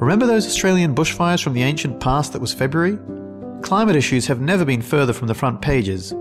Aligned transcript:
Remember 0.00 0.26
those 0.26 0.46
Australian 0.46 0.94
bushfires 0.94 1.42
from 1.42 1.52
the 1.52 1.62
ancient 1.62 2.00
past 2.00 2.32
that 2.32 2.40
was 2.40 2.54
February? 2.54 2.98
Climate 3.60 3.96
issues 3.96 4.26
have 4.28 4.40
never 4.40 4.64
been 4.64 4.80
further 4.80 5.12
from 5.12 5.28
the 5.28 5.34
front 5.34 5.60
pages, 5.60 6.14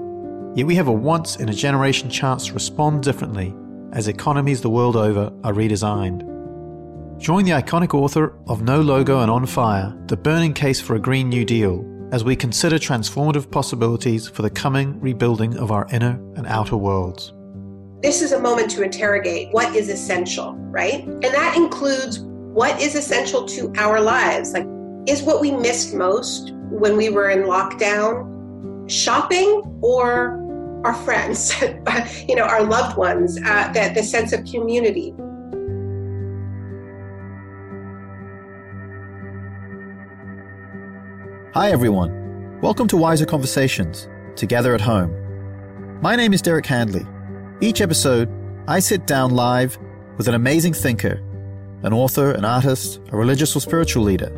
yet 0.53 0.67
we 0.67 0.75
have 0.75 0.89
a 0.89 0.93
once 0.93 1.37
in 1.37 1.47
a 1.47 1.53
generation 1.53 2.09
chance 2.09 2.47
to 2.47 2.53
respond 2.53 3.03
differently 3.03 3.55
as 3.93 4.09
economies 4.09 4.59
the 4.59 4.69
world 4.69 4.97
over 4.97 5.31
are 5.45 5.53
redesigned. 5.53 6.25
Join 7.19 7.45
the 7.45 7.51
iconic 7.51 7.93
author 7.93 8.37
of 8.47 8.63
No 8.63 8.81
Logo 8.81 9.21
and 9.21 9.31
On 9.31 9.45
Fire, 9.45 9.97
The 10.07 10.17
Burning 10.17 10.53
Case 10.53 10.81
for 10.81 10.95
a 10.95 10.99
Green 10.99 11.29
New 11.29 11.45
Deal, 11.45 11.85
as 12.11 12.25
we 12.25 12.35
consider 12.35 12.75
transformative 12.79 13.49
possibilities 13.49 14.27
for 14.27 14.41
the 14.41 14.49
coming 14.49 14.99
rebuilding 14.99 15.55
of 15.57 15.71
our 15.71 15.87
inner 15.93 16.19
and 16.35 16.45
outer 16.47 16.75
worlds. 16.75 17.31
This 18.01 18.21
is 18.21 18.33
a 18.33 18.41
moment 18.41 18.71
to 18.71 18.83
interrogate 18.83 19.53
what 19.53 19.73
is 19.73 19.87
essential, 19.87 20.55
right? 20.55 21.05
And 21.05 21.23
that 21.23 21.55
includes 21.55 22.19
what 22.53 22.81
is 22.81 22.95
essential 22.95 23.45
to 23.45 23.71
our 23.77 24.01
lives. 24.01 24.53
Like, 24.53 24.65
is 25.07 25.21
what 25.21 25.39
we 25.39 25.51
missed 25.51 25.93
most 25.93 26.51
when 26.71 26.97
we 26.97 27.09
were 27.09 27.29
in 27.29 27.43
lockdown 27.43 28.89
shopping 28.89 29.79
or 29.81 30.39
our 30.83 30.93
friends, 30.93 31.53
you 32.27 32.35
know, 32.35 32.43
our 32.43 32.63
loved 32.63 32.97
ones, 32.97 33.37
uh, 33.37 33.71
that 33.73 33.93
the 33.93 34.01
sense 34.01 34.33
of 34.33 34.43
community. 34.45 35.13
Hi, 41.53 41.71
everyone. 41.71 42.59
Welcome 42.61 42.87
to 42.87 42.97
Wiser 42.97 43.25
Conversations, 43.25 44.07
together 44.35 44.73
at 44.73 44.81
home. 44.81 45.13
My 46.01 46.15
name 46.15 46.33
is 46.33 46.41
Derek 46.41 46.65
Handley. 46.65 47.05
Each 47.61 47.79
episode, 47.79 48.29
I 48.67 48.79
sit 48.79 49.05
down 49.05 49.31
live 49.31 49.77
with 50.17 50.27
an 50.27 50.33
amazing 50.33 50.73
thinker, 50.73 51.21
an 51.83 51.93
author, 51.93 52.31
an 52.31 52.45
artist, 52.45 52.99
a 53.11 53.17
religious 53.17 53.55
or 53.55 53.61
spiritual 53.61 54.03
leader. 54.03 54.31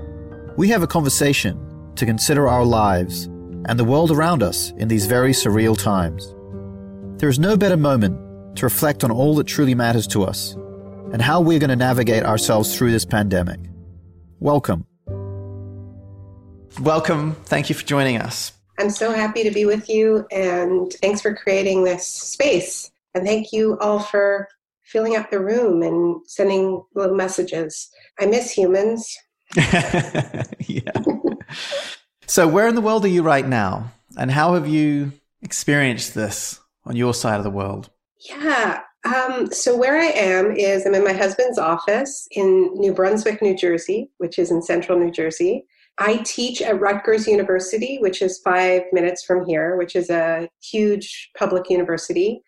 We 0.57 0.69
have 0.69 0.83
a 0.83 0.87
conversation 0.87 1.57
to 1.95 2.05
consider 2.05 2.47
our 2.47 2.65
lives 2.65 3.25
and 3.65 3.79
the 3.79 3.83
world 3.83 4.11
around 4.11 4.43
us 4.43 4.71
in 4.77 4.87
these 4.87 5.05
very 5.05 5.31
surreal 5.31 5.77
times. 5.77 6.33
There 7.19 7.29
is 7.29 7.39
no 7.39 7.57
better 7.57 7.77
moment 7.77 8.57
to 8.57 8.65
reflect 8.65 9.03
on 9.03 9.11
all 9.11 9.35
that 9.35 9.47
truly 9.47 9.75
matters 9.75 10.07
to 10.07 10.23
us 10.23 10.53
and 11.13 11.21
how 11.21 11.41
we're 11.41 11.59
going 11.59 11.69
to 11.69 11.75
navigate 11.75 12.23
ourselves 12.23 12.77
through 12.77 12.91
this 12.91 13.05
pandemic. 13.05 13.59
Welcome. 14.39 14.85
Welcome. 16.79 17.35
Thank 17.45 17.69
you 17.69 17.75
for 17.75 17.85
joining 17.85 18.17
us. 18.17 18.53
I'm 18.79 18.89
so 18.89 19.11
happy 19.11 19.43
to 19.43 19.51
be 19.51 19.65
with 19.65 19.89
you, 19.89 20.25
and 20.31 20.91
thanks 21.01 21.21
for 21.21 21.35
creating 21.35 21.83
this 21.83 22.07
space. 22.07 22.89
And 23.13 23.25
thank 23.25 23.51
you 23.51 23.77
all 23.79 23.99
for 23.99 24.47
filling 24.91 25.15
up 25.15 25.31
the 25.31 25.39
room 25.39 25.81
and 25.81 26.21
sending 26.27 26.83
little 26.95 27.15
messages. 27.15 27.89
I 28.19 28.25
miss 28.25 28.51
humans. 28.51 29.15
yeah. 29.55 30.91
so, 32.27 32.47
where 32.47 32.67
in 32.67 32.75
the 32.75 32.81
world 32.81 33.05
are 33.05 33.09
you 33.09 33.23
right 33.23 33.47
now? 33.47 33.91
And 34.17 34.31
how 34.31 34.53
have 34.53 34.67
you 34.67 35.13
experienced 35.41 36.13
this 36.13 36.59
on 36.85 36.95
your 36.95 37.13
side 37.13 37.37
of 37.37 37.43
the 37.43 37.49
world? 37.49 37.89
Yeah. 38.29 38.81
Um, 39.03 39.51
so, 39.51 39.75
where 39.75 39.99
I 39.99 40.11
am 40.11 40.55
is 40.55 40.85
I'm 40.85 40.95
in 40.95 41.03
my 41.03 41.13
husband's 41.13 41.57
office 41.57 42.27
in 42.31 42.73
New 42.75 42.93
Brunswick, 42.93 43.41
New 43.41 43.57
Jersey, 43.57 44.11
which 44.17 44.37
is 44.37 44.51
in 44.51 44.61
central 44.61 44.99
New 44.99 45.11
Jersey. 45.11 45.65
I 45.97 46.17
teach 46.17 46.61
at 46.61 46.79
Rutgers 46.79 47.27
University, 47.27 47.97
which 47.99 48.21
is 48.21 48.39
five 48.39 48.83
minutes 48.91 49.23
from 49.23 49.45
here, 49.45 49.75
which 49.75 49.95
is 49.95 50.09
a 50.09 50.47
huge 50.63 51.31
public 51.37 51.69
university, 51.69 52.41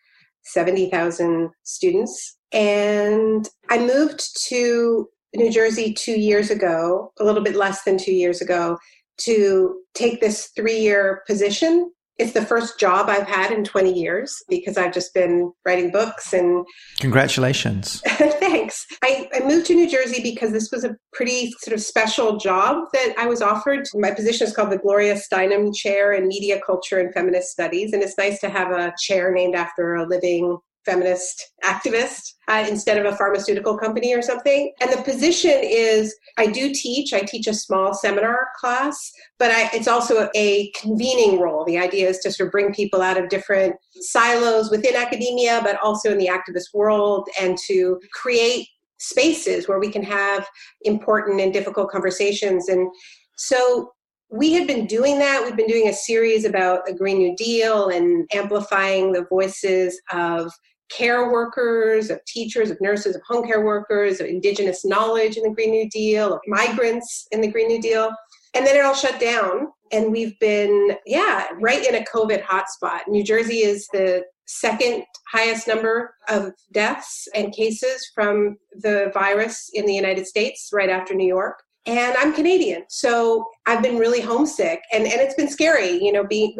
70,000 0.44 1.50
students. 1.64 2.38
And 2.52 3.50
I 3.70 3.80
moved 3.80 4.22
to 4.48 5.08
New 5.36 5.52
Jersey 5.52 5.94
two 5.94 6.20
years 6.20 6.52
ago, 6.52 7.12
a 7.20 7.24
little 7.24 7.44
bit 7.44 7.56
less 7.56 7.84
than 7.84 7.98
two 7.98 8.14
years 8.14 8.42
ago, 8.42 8.78
to 9.18 9.82
take 9.94 10.22
this 10.22 10.52
three 10.56 10.80
year 10.80 11.24
position 11.28 11.92
it's 12.20 12.34
the 12.34 12.46
first 12.46 12.80
job 12.80 13.10
I've 13.10 13.28
had 13.28 13.52
in 13.52 13.64
20 13.64 13.92
years 13.92 14.42
because 14.48 14.78
I've 14.78 14.94
just 14.94 15.14
been 15.14 15.52
writing 15.66 15.92
books 15.92 16.34
and. 16.34 16.66
Congratulations. 17.00 18.02
Thanks. 18.08 18.86
I, 19.04 19.30
I, 19.34 19.40
moved 19.42 19.66
to 19.68 19.76
New 19.76 19.90
Jersey 19.90 20.22
because 20.22 20.52
this 20.52 20.72
was 20.72 20.84
a 20.84 20.96
pretty 21.14 21.54
sort 21.60 21.74
of 21.74 21.82
special 21.82 22.38
job 22.38 22.86
that 22.94 23.16
I 23.18 23.26
was 23.26 23.42
offered. 23.42 23.88
My 23.96 24.12
position 24.12 24.48
is 24.48 24.56
called 24.56 24.72
the 24.72 24.78
Gloria 24.78 25.16
Steinem 25.16 25.76
Chair 25.76 26.14
in 26.14 26.28
Media 26.28 26.60
Culture 26.66 27.00
and 27.00 27.14
Feminist 27.14 27.50
Studies. 27.50 27.94
And 27.94 28.04
it's 28.04 28.18
nice 28.18 28.40
to 28.42 28.50
have 28.50 28.72
a 28.72 28.94
chair 29.00 29.32
named 29.32 29.56
after 29.56 29.96
a 29.96 30.08
living 30.08 30.58
feminist 30.86 31.54
activist 31.64 32.34
uh, 32.48 32.66
instead 32.68 32.98
of 32.98 33.12
a 33.12 33.16
pharmaceutical 33.16 33.78
company 33.78 34.14
or 34.14 34.22
something. 34.22 34.74
And 34.82 34.92
the 34.92 35.02
position 35.02 35.60
is 35.64 36.16
I 36.38 36.48
do 36.48 36.74
teach, 36.74 37.14
I 37.14 37.22
teach 37.22 37.48
a 37.48 37.54
small 37.54 37.94
seminar 37.94 38.48
class, 38.60 39.12
but 39.40 39.52
I, 39.52 39.70
it's 39.74 39.88
also 39.88 40.30
a 40.36 40.72
convening 40.72 41.40
role. 41.40 41.66
The 41.66 41.78
idea 41.78 42.10
is 42.10 42.20
to 42.20 42.32
sort 42.32 42.48
of 42.48 42.52
bring 42.52 42.74
people 42.74 43.02
out 43.02 43.18
of 43.18 43.30
different 43.30 43.76
silos 44.02 44.70
within 44.72 44.96
academia, 44.96 45.62
but 45.64 45.78
also 45.82 46.12
in 46.12 46.18
the 46.18 46.28
activist 46.28 46.74
world, 46.74 47.30
and 47.40 47.58
to 47.68 48.00
create 48.12 48.68
spaces 48.98 49.68
where 49.68 49.80
we 49.80 49.92
can 49.92 50.04
have 50.04 50.48
important 50.84 51.42
and 51.42 51.52
difficult 51.52 51.90
conversations. 51.90 52.70
And 52.70 52.90
so 53.36 53.92
we 54.30 54.54
had 54.54 54.66
been 54.66 54.88
doing 54.88 55.20
that. 55.20 55.44
We've 55.44 55.56
been 55.56 55.68
doing 55.68 55.90
a 55.90 55.94
series 55.94 56.44
about 56.44 56.86
the 56.86 56.94
Green 56.94 57.20
New 57.20 57.36
Deal 57.36 57.90
and 57.90 58.28
amplifying 58.34 59.12
the 59.12 59.26
voices 59.30 60.02
of 60.12 60.52
care 60.96 61.32
workers, 61.32 62.10
of 62.10 62.24
teachers, 62.26 62.70
of 62.70 62.80
nurses, 62.82 63.16
of 63.16 63.22
home 63.28 63.46
care 63.46 63.64
workers, 63.64 64.20
of 64.20 64.28
indigenous 64.28 64.86
knowledge 64.86 65.38
in 65.38 65.44
the 65.44 65.50
Green 65.50 65.72
New 65.72 65.90
Deal, 65.90 66.34
of 66.34 66.42
migrants 66.48 67.28
in 67.32 67.42
the 67.42 67.52
Green 67.52 67.68
New 67.68 67.82
Deal. 67.82 68.12
And 68.54 68.66
then 68.66 68.76
it 68.76 68.86
all 68.86 68.94
shut 68.94 69.20
down. 69.20 69.68
And 69.92 70.12
we've 70.12 70.38
been, 70.40 70.96
yeah, 71.06 71.48
right 71.60 71.86
in 71.88 71.96
a 71.96 72.06
COVID 72.06 72.44
hotspot. 72.44 73.02
New 73.08 73.24
Jersey 73.24 73.58
is 73.58 73.88
the 73.94 74.24
second 74.46 75.04
highest 75.32 75.68
number 75.68 76.14
of 76.30 76.52
deaths 76.72 77.28
and 77.34 77.54
cases 77.54 78.10
from 78.14 78.58
the 78.74 79.10
virus 79.14 79.70
in 79.74 79.86
the 79.86 79.94
United 79.94 80.28
States, 80.28 80.70
right 80.74 80.90
after 80.90 81.14
New 81.14 81.28
York 81.28 81.64
and 81.86 82.16
I'm 82.18 82.34
Canadian. 82.34 82.84
So 82.90 83.46
I've 83.66 83.84
been 83.84 83.98
really 83.98 84.22
homesick 84.22 84.82
and, 84.94 85.04
and 85.04 85.20
it's 85.20 85.36
been 85.36 85.50
scary, 85.50 86.02
you 86.04 86.12
know, 86.12 86.26
being 86.26 86.56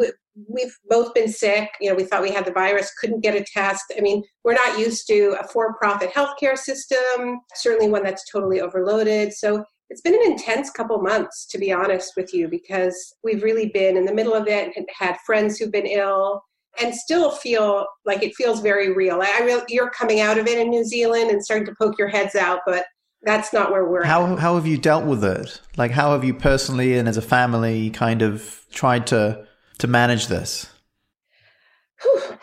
we've 0.48 0.76
both 0.88 1.14
been 1.14 1.28
sick. 1.28 1.70
You 1.80 1.90
know, 1.90 1.96
we 1.96 2.04
thought 2.04 2.22
we 2.22 2.32
had 2.32 2.44
the 2.44 2.52
virus, 2.52 2.92
couldn't 3.00 3.22
get 3.22 3.36
a 3.36 3.44
test. 3.44 3.84
I 3.96 4.00
mean, 4.00 4.22
we're 4.42 4.54
not 4.54 4.78
used 4.78 5.06
to 5.08 5.36
a 5.40 5.46
for-profit 5.48 6.12
healthcare 6.12 6.58
system, 6.58 7.40
certainly 7.54 7.88
one 7.88 8.02
that's 8.02 8.30
totally 8.30 8.60
overloaded. 8.60 9.32
So 9.32 9.64
it's 9.90 10.00
been 10.00 10.14
an 10.14 10.32
intense 10.32 10.70
couple 10.70 11.00
months, 11.02 11.46
to 11.46 11.58
be 11.58 11.70
honest 11.70 12.14
with 12.16 12.32
you, 12.34 12.48
because 12.48 13.14
we've 13.22 13.42
really 13.42 13.68
been 13.68 13.96
in 13.96 14.06
the 14.06 14.14
middle 14.14 14.34
of 14.34 14.48
it 14.48 14.72
and 14.76 14.86
had 14.98 15.16
friends 15.24 15.58
who've 15.58 15.70
been 15.70 15.86
ill 15.86 16.42
and 16.80 16.94
still 16.94 17.30
feel 17.30 17.86
like 18.04 18.22
it 18.22 18.34
feels 18.34 18.60
very 18.60 18.92
real. 18.92 19.20
I 19.22 19.42
real 19.44 19.62
you're 19.68 19.90
coming 19.90 20.20
out 20.20 20.38
of 20.38 20.48
it 20.48 20.58
in 20.58 20.70
New 20.70 20.84
Zealand 20.84 21.30
and 21.30 21.44
starting 21.44 21.66
to 21.66 21.74
poke 21.80 21.98
your 21.98 22.08
heads 22.08 22.34
out, 22.34 22.60
but 22.66 22.86
that's 23.22 23.52
not 23.52 23.70
where 23.70 23.88
we're 23.88 24.04
how, 24.04 24.26
at. 24.26 24.38
How 24.38 24.56
have 24.56 24.66
you 24.66 24.76
dealt 24.76 25.04
with 25.04 25.22
it? 25.24 25.60
Like, 25.76 25.92
how 25.92 26.12
have 26.12 26.24
you 26.24 26.34
personally 26.34 26.98
and 26.98 27.08
as 27.08 27.16
a 27.16 27.22
family 27.22 27.90
kind 27.90 28.22
of 28.22 28.64
tried 28.72 29.06
to 29.08 29.46
to 29.78 29.86
manage 29.86 30.26
this? 30.26 30.66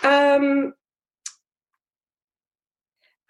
Um, 0.03 0.73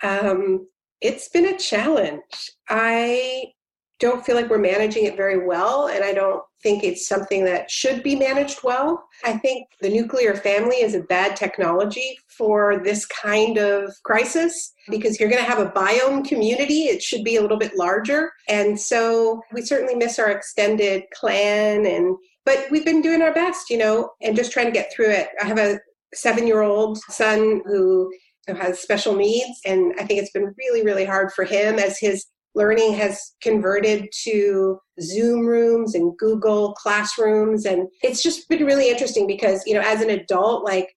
Um, 0.03 0.68
it's 1.00 1.30
been 1.30 1.45
a 1.45 1.57
challenge. 1.57 2.51
I 2.69 3.53
don't 4.00 4.25
feel 4.25 4.36
like 4.36 4.50
we're 4.50 4.57
managing 4.57 5.06
it 5.06 5.15
very 5.15 5.45
well, 5.45 5.88
and 5.88 6.03
I 6.03 6.13
don't 6.13 6.42
think 6.63 6.83
it's 6.83 7.07
something 7.07 7.45
that 7.45 7.69
should 7.69 8.01
be 8.01 8.15
managed 8.15 8.63
well. 8.63 9.03
I 9.24 9.38
think 9.38 9.68
the 9.80 9.89
nuclear 9.89 10.33
family 10.36 10.77
is 10.77 10.95
a 10.95 11.01
bad 11.01 11.36
technology 11.36 12.18
for 12.27 12.81
this 12.83 13.06
kind 13.06 13.57
of 13.57 13.94
crisis 14.03 14.74
because 14.89 15.19
you're 15.19 15.30
going 15.30 15.44
to 15.44 15.50
have 15.50 15.59
a 15.59 15.71
biome 15.71 16.27
community. 16.27 16.86
It 16.86 17.03
should 17.03 17.24
be 17.24 17.36
a 17.36 17.42
little 17.42 17.57
bit 17.57 17.77
larger. 17.77 18.31
And 18.48 18.80
so 18.80 19.42
we 19.53 19.62
certainly 19.62 19.95
miss 19.95 20.18
our 20.18 20.31
extended 20.31 21.03
clan 21.13 21.86
and 21.86 22.15
but 22.45 22.65
we've 22.71 22.85
been 22.85 23.01
doing 23.01 23.21
our 23.21 23.33
best, 23.33 23.69
you 23.69 23.77
know, 23.77 24.11
and 24.21 24.35
just 24.35 24.51
trying 24.51 24.67
to 24.67 24.71
get 24.71 24.91
through 24.93 25.09
it. 25.09 25.29
I 25.41 25.45
have 25.45 25.59
a 25.59 25.79
7-year-old 26.15 26.97
son 27.09 27.61
who 27.65 28.11
has 28.47 28.79
special 28.79 29.15
needs 29.15 29.59
and 29.65 29.93
I 29.99 30.03
think 30.03 30.19
it's 30.19 30.31
been 30.31 30.53
really 30.57 30.83
really 30.83 31.05
hard 31.05 31.31
for 31.31 31.45
him 31.45 31.79
as 31.79 31.97
his 31.99 32.25
learning 32.53 32.93
has 32.93 33.33
converted 33.41 34.09
to 34.23 34.77
Zoom 34.99 35.45
rooms 35.45 35.95
and 35.95 36.17
Google 36.17 36.73
classrooms. 36.73 37.65
And 37.65 37.88
it's 38.03 38.21
just 38.21 38.49
been 38.49 38.65
really 38.65 38.89
interesting 38.89 39.25
because, 39.25 39.63
you 39.65 39.73
know, 39.73 39.81
as 39.81 40.01
an 40.01 40.09
adult, 40.09 40.65
like 40.65 40.89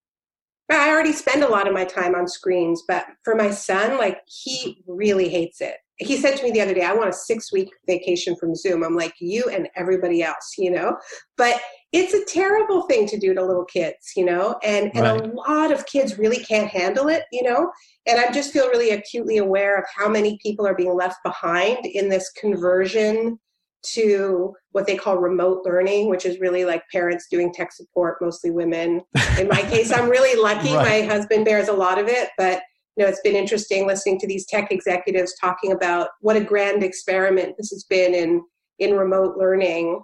I 0.68 0.90
already 0.90 1.12
spend 1.12 1.44
a 1.44 1.48
lot 1.48 1.68
of 1.68 1.74
my 1.74 1.84
time 1.84 2.14
on 2.14 2.26
screens, 2.26 2.82
but 2.88 3.06
for 3.22 3.36
my 3.36 3.50
son, 3.50 3.98
like 3.98 4.18
he 4.26 4.82
really 4.88 5.28
hates 5.28 5.60
it. 5.60 5.76
He 5.98 6.16
said 6.16 6.36
to 6.36 6.42
me 6.42 6.50
the 6.50 6.60
other 6.60 6.74
day, 6.74 6.82
I 6.82 6.92
want 6.92 7.08
a 7.08 7.12
six 7.12 7.52
week 7.52 7.70
vacation 7.86 8.34
from 8.36 8.54
Zoom. 8.54 8.82
I'm 8.82 8.96
like, 8.96 9.14
you 9.20 9.44
and 9.44 9.68
everybody 9.76 10.22
else, 10.22 10.54
you 10.58 10.70
know? 10.70 10.96
But 11.36 11.60
it's 11.92 12.14
a 12.14 12.24
terrible 12.24 12.82
thing 12.82 13.06
to 13.06 13.18
do 13.18 13.32
to 13.34 13.44
little 13.44 13.64
kids, 13.64 14.12
you 14.16 14.24
know? 14.24 14.58
And, 14.64 14.90
and 14.94 15.04
right. 15.04 15.22
a 15.22 15.32
lot 15.34 15.70
of 15.70 15.86
kids 15.86 16.18
really 16.18 16.38
can't 16.38 16.68
handle 16.68 17.08
it, 17.08 17.24
you 17.30 17.44
know? 17.44 17.70
And 18.06 18.18
I 18.18 18.32
just 18.32 18.52
feel 18.52 18.68
really 18.68 18.90
acutely 18.90 19.38
aware 19.38 19.78
of 19.78 19.84
how 19.94 20.08
many 20.08 20.38
people 20.42 20.66
are 20.66 20.74
being 20.74 20.94
left 20.94 21.22
behind 21.22 21.86
in 21.86 22.08
this 22.08 22.30
conversion 22.32 23.38
to 23.84 24.54
what 24.72 24.86
they 24.86 24.96
call 24.96 25.18
remote 25.18 25.62
learning, 25.64 26.08
which 26.08 26.24
is 26.24 26.40
really 26.40 26.64
like 26.64 26.82
parents 26.90 27.26
doing 27.30 27.52
tech 27.52 27.72
support, 27.72 28.16
mostly 28.20 28.50
women. 28.50 29.02
In 29.38 29.48
my 29.48 29.62
case, 29.62 29.92
I'm 29.92 30.08
really 30.08 30.40
lucky. 30.40 30.64
Right. 30.74 31.04
My 31.04 31.14
husband 31.14 31.44
bears 31.44 31.68
a 31.68 31.72
lot 31.72 31.98
of 31.98 32.08
it, 32.08 32.30
but 32.36 32.62
you 32.96 33.04
know, 33.04 33.10
it's 33.10 33.20
been 33.20 33.36
interesting 33.36 33.86
listening 33.86 34.18
to 34.20 34.26
these 34.26 34.46
tech 34.46 34.70
executives 34.70 35.34
talking 35.40 35.72
about 35.72 36.08
what 36.20 36.36
a 36.36 36.40
grand 36.40 36.82
experiment 36.82 37.56
this 37.56 37.70
has 37.70 37.84
been 37.84 38.14
in 38.14 38.42
in 38.78 38.96
remote 38.96 39.36
learning. 39.36 40.02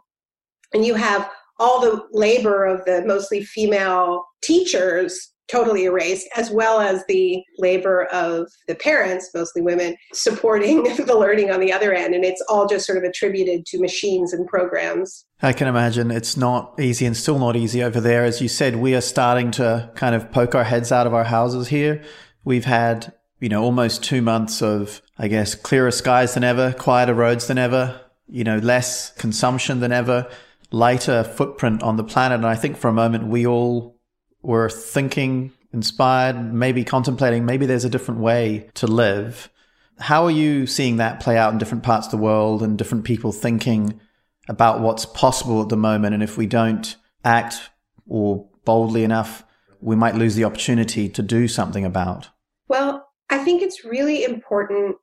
And 0.73 0.85
you 0.85 0.95
have 0.95 1.29
all 1.59 1.81
the 1.81 2.03
labor 2.13 2.65
of 2.65 2.85
the 2.85 3.05
mostly 3.05 3.43
female 3.43 4.25
teachers 4.43 5.33
totally 5.51 5.85
erased, 5.85 6.29
as 6.37 6.51
well 6.51 6.81
as 6.81 7.05
the 7.09 7.43
labor 7.59 8.05
of 8.07 8.49
the 8.69 8.75
parents, 8.75 9.31
mostly 9.35 9.61
women, 9.61 9.97
supporting 10.13 10.85
the 11.07 11.19
learning 11.19 11.51
on 11.51 11.61
the 11.61 11.73
other 11.73 11.93
end. 11.93 12.15
And 12.15 12.25
it's 12.25 12.43
all 12.49 12.67
just 12.67 12.87
sort 12.87 12.99
of 12.99 13.05
attributed 13.05 13.67
to 13.67 13.81
machines 13.81 14.33
and 14.33 14.47
programs. 14.47 15.27
I 15.43 15.53
can 15.53 15.67
imagine 15.67 16.11
it's 16.11 16.37
not 16.37 16.79
easy 16.79 17.05
and 17.05 17.17
still 17.17 17.39
not 17.39 17.57
easy 17.57 17.83
over 17.83 18.01
there. 18.01 18.25
As 18.25 18.41
you 18.41 18.49
said, 18.49 18.77
we 18.77 18.95
are 18.95 19.01
starting 19.01 19.51
to 19.53 19.91
kind 19.97 20.15
of 20.15 20.31
poke 20.31 20.55
our 20.55 20.65
heads 20.65 20.93
out 20.93 21.07
of 21.07 21.15
our 21.15 21.25
houses 21.25 21.69
here. 21.69 22.03
We've 22.45 22.65
had, 22.65 23.13
you 23.39 23.49
know, 23.49 23.63
almost 23.63 24.03
two 24.03 24.23
months 24.23 24.63
of, 24.63 25.03
I 25.19 25.29
guess, 25.29 25.55
clearer 25.55 25.91
skies 25.91 26.35
than 26.35 26.45
ever, 26.45 26.73
quieter 26.73 27.15
roads 27.15 27.47
than 27.47 27.59
ever, 27.59 28.01
you 28.29 28.45
know, 28.45 28.59
less 28.59 29.13
consumption 29.13 29.81
than 29.81 29.93
ever, 29.93 30.29
lighter 30.71 31.25
footprint 31.25 31.83
on 31.83 31.97
the 31.97 32.05
planet. 32.05 32.37
And 32.37 32.47
I 32.47 32.55
think 32.55 32.77
for 32.77 32.89
a 32.89 32.93
moment 32.93 33.27
we 33.27 33.47
all 33.47 33.97
were 34.43 34.71
thinking, 34.71 35.53
inspired, 35.73 36.53
maybe 36.53 36.85
contemplating, 36.85 37.45
maybe 37.45 37.67
there's 37.67 37.85
a 37.85 37.91
different 37.91 38.21
way 38.21 38.71
to 38.75 38.87
live. 38.87 39.51
How 39.99 40.25
are 40.25 40.31
you 40.31 40.67
seeing 40.67 40.97
that 40.97 41.21
play 41.21 41.37
out 41.37 41.53
in 41.53 41.59
different 41.59 41.85
parts 41.85 42.07
of 42.07 42.11
the 42.11 42.17
world 42.17 42.63
and 42.63 42.79
different 42.79 43.05
people 43.05 43.33
thinking 43.33 44.01
about 44.49 44.81
what's 44.81 45.05
possible 45.05 45.61
at 45.63 45.69
the 45.69 45.77
moment? 45.77 46.15
And 46.15 46.23
if 46.23 46.39
we 46.39 46.47
don't 46.47 46.97
act 47.25 47.71
or 48.09 48.49
boldly 48.65 49.05
enough, 49.05 49.45
we 49.81 49.97
might 49.97 50.15
lose 50.15 50.35
the 50.35 50.45
opportunity 50.45 51.09
to 51.09 51.23
do 51.23 51.49
something 51.49 51.85
about? 51.85 52.29
Well, 52.69 53.07
I 53.31 53.39
think 53.39 53.63
it's 53.63 53.85
really 53.85 54.25
important 54.25 54.97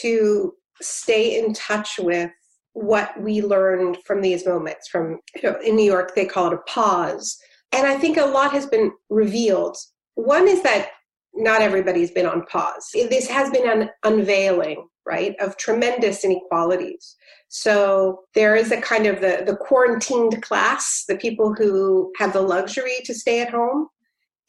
to 0.00 0.54
stay 0.80 1.38
in 1.38 1.52
touch 1.54 1.98
with 1.98 2.30
what 2.72 3.20
we 3.20 3.42
learned 3.42 3.98
from 4.04 4.20
these 4.20 4.46
moments 4.46 4.86
from 4.86 5.18
you 5.34 5.42
know 5.42 5.58
in 5.60 5.74
new 5.74 5.84
york 5.84 6.14
they 6.14 6.24
call 6.24 6.46
it 6.46 6.54
a 6.54 6.70
pause 6.70 7.36
and 7.72 7.86
I 7.86 7.96
think 7.96 8.16
a 8.16 8.26
lot 8.26 8.52
has 8.52 8.66
been 8.66 8.92
revealed. 9.08 9.76
One 10.14 10.48
is 10.48 10.62
that 10.62 10.88
not 11.34 11.62
everybody's 11.62 12.10
been 12.10 12.26
on 12.26 12.44
pause. 12.46 12.88
This 12.92 13.28
has 13.28 13.50
been 13.50 13.68
an 13.68 13.90
unveiling, 14.02 14.88
right, 15.06 15.36
of 15.40 15.56
tremendous 15.56 16.24
inequalities. 16.24 17.16
So 17.48 18.22
there 18.34 18.56
is 18.56 18.72
a 18.72 18.80
kind 18.80 19.06
of 19.06 19.20
the, 19.20 19.44
the 19.46 19.56
quarantined 19.56 20.42
class, 20.42 21.04
the 21.06 21.16
people 21.16 21.54
who 21.54 22.12
have 22.18 22.32
the 22.32 22.42
luxury 22.42 22.98
to 23.04 23.14
stay 23.14 23.40
at 23.40 23.50
home, 23.50 23.88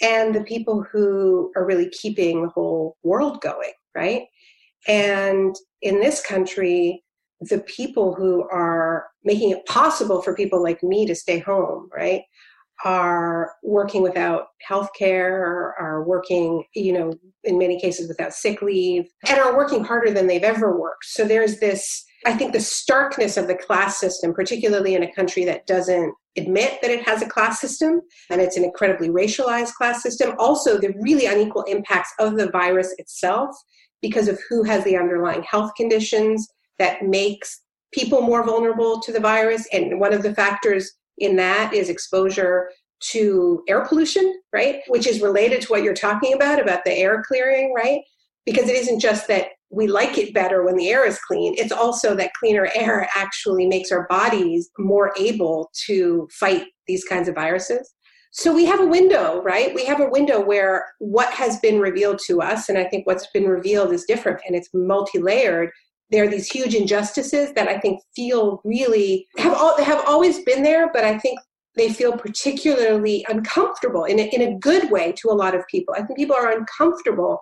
and 0.02 0.34
the 0.34 0.44
people 0.44 0.84
who 0.84 1.52
are 1.56 1.66
really 1.66 1.90
keeping 1.90 2.44
the 2.44 2.50
whole 2.50 2.98
world 3.04 3.42
going, 3.42 3.74
right? 3.96 4.24
And 4.88 5.56
in 5.82 6.00
this 6.00 6.22
country, 6.26 7.04
the 7.42 7.60
people 7.60 8.14
who 8.14 8.48
are 8.52 9.08
making 9.24 9.52
it 9.52 9.66
possible 9.66 10.22
for 10.22 10.36
people 10.36 10.62
like 10.62 10.84
me 10.84 11.06
to 11.08 11.16
stay 11.16 11.40
home, 11.40 11.90
right, 11.96 12.22
are 12.84 13.52
working 13.64 14.02
without 14.02 14.48
health 14.68 14.90
care, 14.98 15.76
are 15.80 16.04
working, 16.04 16.64
you 16.76 16.94
know, 16.94 17.14
in 17.44 17.58
many 17.58 17.80
cases 17.80 18.08
without 18.08 18.34
sick 18.34 18.62
leave, 18.62 19.06
and 19.28 19.40
are 19.40 19.56
working 19.56 19.84
harder 19.84 20.12
than 20.12 20.28
they've 20.28 20.44
ever 20.44 20.80
worked. 20.80 21.06
So 21.06 21.26
there's 21.26 21.60
this, 21.60 22.04
I 22.26 22.34
think, 22.34 22.54
the 22.54 22.60
starkness 22.60 23.38
of 23.38 23.48
the 23.48 23.56
class 23.56 24.00
system, 24.00 24.34
particularly 24.34 24.96
in 24.96 25.04
a 25.04 25.14
country 25.14 25.46
that 25.46 25.68
doesn't 25.68 26.14
admit 26.38 26.80
that 26.82 26.92
it 26.92 27.04
has 27.04 27.22
a 27.22 27.28
class 27.28 27.60
system 27.60 28.02
and 28.30 28.42
it's 28.42 28.58
an 28.58 28.64
incredibly 28.64 29.10
racialized 29.10 29.74
class 29.74 30.02
system. 30.02 30.34
Also, 30.40 30.78
the 30.78 30.94
really 31.00 31.26
unequal 31.26 31.64
impacts 31.64 32.14
of 32.20 32.38
the 32.38 32.50
virus 32.50 32.94
itself 32.98 33.56
because 34.02 34.28
of 34.28 34.40
who 34.50 34.64
has 34.64 34.84
the 34.84 34.98
underlying 34.98 35.44
health 35.44 35.72
conditions 35.76 36.48
that 36.80 37.04
makes 37.04 37.62
people 37.94 38.22
more 38.22 38.46
vulnerable 38.46 39.00
to 39.02 39.12
the 39.12 39.20
virus. 39.20 39.68
And 39.74 40.00
one 40.00 40.14
of 40.14 40.24
the 40.24 40.34
factors 40.34 40.92
in 41.18 41.36
that 41.36 41.74
is 41.74 41.90
exposure 41.90 42.70
to 43.12 43.64
air 43.68 43.86
pollution, 43.86 44.42
right? 44.54 44.82
Which 44.88 45.08
is 45.08 45.22
related 45.22 45.62
to 45.62 45.68
what 45.68 45.84
you're 45.84 45.94
talking 45.94 46.34
about, 46.34 46.62
about 46.62 46.84
the 46.86 46.94
air 46.94 47.24
clearing, 47.28 47.74
right? 47.74 48.02
Because 48.46 48.70
it 48.70 48.76
isn't 48.76 49.00
just 49.00 49.28
that 49.28 49.50
we 49.72 49.88
like 49.88 50.18
it 50.18 50.34
better 50.34 50.64
when 50.64 50.76
the 50.76 50.90
air 50.90 51.06
is 51.06 51.20
clean, 51.20 51.56
it's 51.58 51.72
also 51.72 52.16
that 52.16 52.34
cleaner 52.34 52.70
air 52.76 53.08
actually 53.16 53.66
makes 53.66 53.92
our 53.92 54.06
bodies 54.10 54.70
more 54.78 55.14
able 55.18 55.70
to 55.86 56.28
fight 56.32 56.66
these 56.88 57.04
kinds 57.06 57.28
of 57.28 57.36
viruses. 57.36 57.94
So 58.34 58.54
we 58.54 58.66
have 58.66 58.80
a 58.80 58.86
window, 58.86 59.42
right? 59.44 59.76
We 59.76 59.86
have 59.86 60.00
a 60.00 60.10
window 60.10 60.42
where 60.42 60.86
what 61.00 61.34
has 61.34 61.60
been 61.60 61.80
revealed 61.80 62.20
to 62.28 62.42
us, 62.42 62.70
and 62.70 62.78
I 62.78 62.86
think 62.86 63.06
what's 63.06 63.28
been 63.34 63.46
revealed 63.46 63.92
is 63.92 64.06
different 64.06 64.40
and 64.46 64.56
it's 64.56 64.70
multi 64.74 65.20
layered, 65.20 65.70
there 66.12 66.26
are 66.26 66.30
these 66.30 66.50
huge 66.50 66.76
injustices 66.76 67.54
that 67.54 67.68
I 67.68 67.80
think 67.80 68.02
feel 68.16 68.62
really 68.64 69.28
have 69.38 69.54
all, 69.54 69.82
have 69.82 70.04
always 70.08 70.44
been 70.44 70.64
there, 70.64 70.92
but 70.92 71.06
I 71.06 71.18
think 71.18 71.40
they 71.76 71.92
feel 71.92 72.14
particularly 72.14 73.26
uncomfortable 73.30 74.04
in 74.04 74.20
a, 74.20 74.24
in 74.24 74.42
a 74.42 74.58
good 74.60 74.92
way 74.92 75.14
to 75.14 75.30
a 75.30 75.34
lot 75.34 75.56
of 75.56 75.66
people. 75.68 75.94
I 75.98 76.04
think 76.04 76.18
people 76.18 76.36
are 76.36 76.52
uncomfortable 76.52 77.42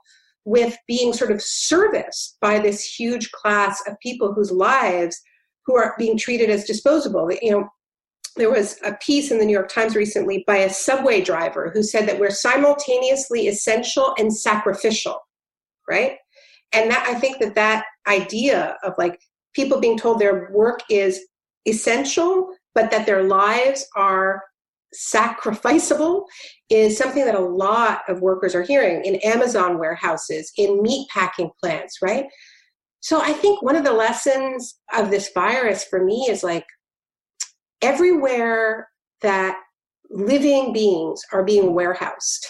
with 0.49 0.75
being 0.87 1.13
sort 1.13 1.31
of 1.31 1.43
serviced 1.43 2.35
by 2.41 2.57
this 2.57 2.83
huge 2.83 3.31
class 3.31 3.79
of 3.87 3.99
people 3.99 4.33
whose 4.33 4.51
lives 4.51 5.21
who 5.67 5.75
are 5.75 5.93
being 5.99 6.17
treated 6.17 6.49
as 6.49 6.63
disposable. 6.63 7.31
You 7.39 7.51
know, 7.51 7.69
there 8.35 8.49
was 8.49 8.79
a 8.83 8.95
piece 8.95 9.29
in 9.29 9.37
the 9.37 9.45
New 9.45 9.53
York 9.53 9.71
Times 9.71 9.95
recently 9.95 10.43
by 10.47 10.57
a 10.57 10.69
subway 10.71 11.21
driver 11.21 11.69
who 11.71 11.83
said 11.83 12.07
that 12.07 12.19
we're 12.19 12.31
simultaneously 12.31 13.47
essential 13.47 14.15
and 14.17 14.35
sacrificial, 14.35 15.19
right? 15.87 16.13
And 16.73 16.89
that 16.89 17.05
I 17.07 17.19
think 17.19 17.37
that 17.41 17.53
that 17.53 17.85
idea 18.07 18.75
of 18.83 18.95
like 18.97 19.19
people 19.53 19.79
being 19.79 19.99
told 19.99 20.17
their 20.17 20.49
work 20.51 20.79
is 20.89 21.19
essential, 21.67 22.49
but 22.73 22.89
that 22.89 23.05
their 23.05 23.21
lives 23.21 23.85
are 23.95 24.41
sacrificable 24.95 26.23
is 26.69 26.97
something 26.97 27.25
that 27.25 27.35
a 27.35 27.39
lot 27.39 28.01
of 28.07 28.21
workers 28.21 28.55
are 28.55 28.63
hearing 28.63 29.03
in 29.05 29.15
Amazon 29.17 29.79
warehouses, 29.79 30.51
in 30.57 30.81
meat 30.81 31.07
packing 31.13 31.51
plants, 31.61 31.97
right? 32.01 32.25
So 33.01 33.21
I 33.21 33.33
think 33.33 33.61
one 33.61 33.75
of 33.75 33.83
the 33.83 33.93
lessons 33.93 34.79
of 34.95 35.09
this 35.09 35.29
virus 35.33 35.83
for 35.83 36.03
me 36.03 36.27
is 36.29 36.43
like 36.43 36.65
everywhere 37.81 38.89
that 39.21 39.57
living 40.09 40.73
beings 40.73 41.21
are 41.31 41.43
being 41.43 41.73
warehoused, 41.73 42.47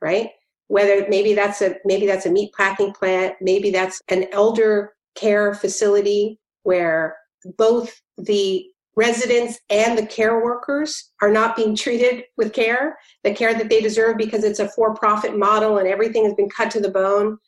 right? 0.00 0.30
whether 0.68 1.06
maybe 1.08 1.34
that's 1.34 1.60
a 1.60 1.76
maybe 1.84 2.06
that's 2.06 2.26
a 2.26 2.30
meat 2.30 2.52
packing 2.56 2.92
plant 2.92 3.34
maybe 3.40 3.70
that's 3.70 4.00
an 4.08 4.26
elder 4.32 4.92
care 5.14 5.54
facility 5.54 6.38
where 6.62 7.16
both 7.58 8.00
the 8.16 8.64
residents 8.96 9.58
and 9.70 9.98
the 9.98 10.06
care 10.06 10.44
workers 10.44 11.12
are 11.20 11.30
not 11.30 11.56
being 11.56 11.74
treated 11.74 12.24
with 12.36 12.52
care 12.52 12.96
the 13.24 13.34
care 13.34 13.54
that 13.54 13.68
they 13.68 13.80
deserve 13.80 14.16
because 14.16 14.44
it's 14.44 14.60
a 14.60 14.68
for-profit 14.68 15.36
model 15.36 15.78
and 15.78 15.88
everything 15.88 16.24
has 16.24 16.34
been 16.34 16.48
cut 16.48 16.70
to 16.70 16.80
the 16.80 16.90
bone 16.90 17.38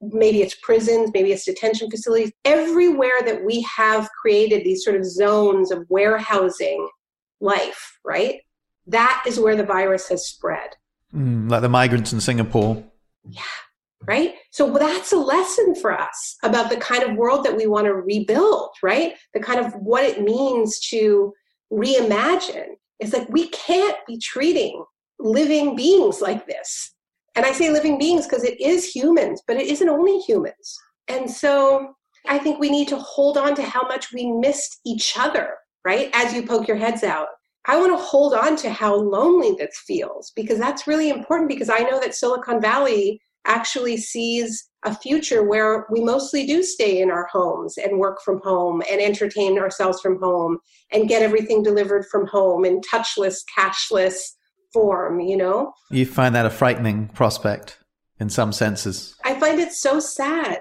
maybe 0.00 0.42
it's 0.42 0.54
prisons, 0.54 1.10
maybe 1.14 1.32
it's 1.32 1.44
detention 1.44 1.90
facilities, 1.90 2.32
everywhere 2.44 3.22
that 3.24 3.44
we 3.44 3.62
have 3.62 4.08
created 4.20 4.64
these 4.64 4.84
sort 4.84 4.96
of 4.96 5.04
zones 5.04 5.70
of 5.70 5.86
warehousing 5.88 6.88
life, 7.40 7.98
right? 8.04 8.40
That 8.86 9.24
is 9.26 9.40
where 9.40 9.56
the 9.56 9.64
virus 9.64 10.08
has 10.08 10.26
spread. 10.26 10.70
Mm, 11.14 11.50
like 11.50 11.62
the 11.62 11.68
migrants 11.68 12.12
in 12.12 12.20
Singapore. 12.20 12.84
Yeah, 13.28 13.42
right? 14.06 14.34
So 14.50 14.72
that's 14.72 15.12
a 15.12 15.16
lesson 15.16 15.74
for 15.74 15.98
us 15.98 16.36
about 16.42 16.70
the 16.70 16.76
kind 16.76 17.02
of 17.02 17.16
world 17.16 17.44
that 17.44 17.56
we 17.56 17.66
want 17.66 17.86
to 17.86 17.94
rebuild, 17.94 18.70
right? 18.82 19.14
The 19.34 19.40
kind 19.40 19.58
of 19.58 19.72
what 19.74 20.04
it 20.04 20.22
means 20.22 20.80
to 20.90 21.32
reimagine. 21.72 22.74
It's 23.00 23.12
like 23.12 23.28
we 23.28 23.48
can't 23.48 23.96
be 24.06 24.18
treating 24.18 24.84
living 25.18 25.76
beings 25.76 26.20
like 26.20 26.46
this 26.46 26.92
and 27.36 27.44
I 27.44 27.52
say 27.52 27.70
living 27.70 27.98
beings 27.98 28.26
because 28.26 28.44
it 28.44 28.58
is 28.60 28.90
humans, 28.90 29.42
but 29.46 29.58
it 29.58 29.66
isn't 29.66 29.88
only 29.88 30.18
humans. 30.20 30.78
And 31.06 31.30
so 31.30 31.94
I 32.26 32.38
think 32.38 32.58
we 32.58 32.70
need 32.70 32.88
to 32.88 32.98
hold 32.98 33.36
on 33.36 33.54
to 33.56 33.62
how 33.62 33.82
much 33.82 34.12
we 34.12 34.32
missed 34.32 34.80
each 34.86 35.16
other, 35.18 35.54
right? 35.84 36.10
As 36.14 36.32
you 36.32 36.42
poke 36.42 36.66
your 36.66 36.78
heads 36.78 37.04
out. 37.04 37.28
I 37.66 37.78
want 37.78 37.92
to 37.92 38.02
hold 38.02 38.32
on 38.32 38.56
to 38.56 38.70
how 38.70 38.94
lonely 38.94 39.54
this 39.58 39.76
feels 39.86 40.32
because 40.34 40.58
that's 40.58 40.86
really 40.86 41.10
important 41.10 41.48
because 41.48 41.68
I 41.68 41.80
know 41.80 42.00
that 42.00 42.14
Silicon 42.14 42.60
Valley 42.60 43.20
actually 43.46 43.96
sees 43.96 44.68
a 44.84 44.94
future 44.94 45.42
where 45.42 45.86
we 45.90 46.02
mostly 46.02 46.46
do 46.46 46.62
stay 46.62 47.00
in 47.00 47.10
our 47.10 47.26
homes 47.32 47.76
and 47.78 47.98
work 47.98 48.20
from 48.22 48.40
home 48.42 48.82
and 48.90 49.00
entertain 49.00 49.58
ourselves 49.58 50.00
from 50.00 50.20
home 50.20 50.58
and 50.92 51.08
get 51.08 51.22
everything 51.22 51.62
delivered 51.62 52.04
from 52.10 52.26
home 52.26 52.64
in 52.64 52.80
touchless, 52.80 53.38
cashless, 53.56 54.16
form, 54.72 55.20
you 55.20 55.36
know? 55.36 55.72
You 55.90 56.06
find 56.06 56.34
that 56.34 56.46
a 56.46 56.50
frightening 56.50 57.08
prospect 57.08 57.78
in 58.20 58.28
some 58.28 58.52
senses. 58.52 59.16
I 59.24 59.38
find 59.40 59.58
it 59.58 59.72
so 59.72 60.00
sad. 60.00 60.60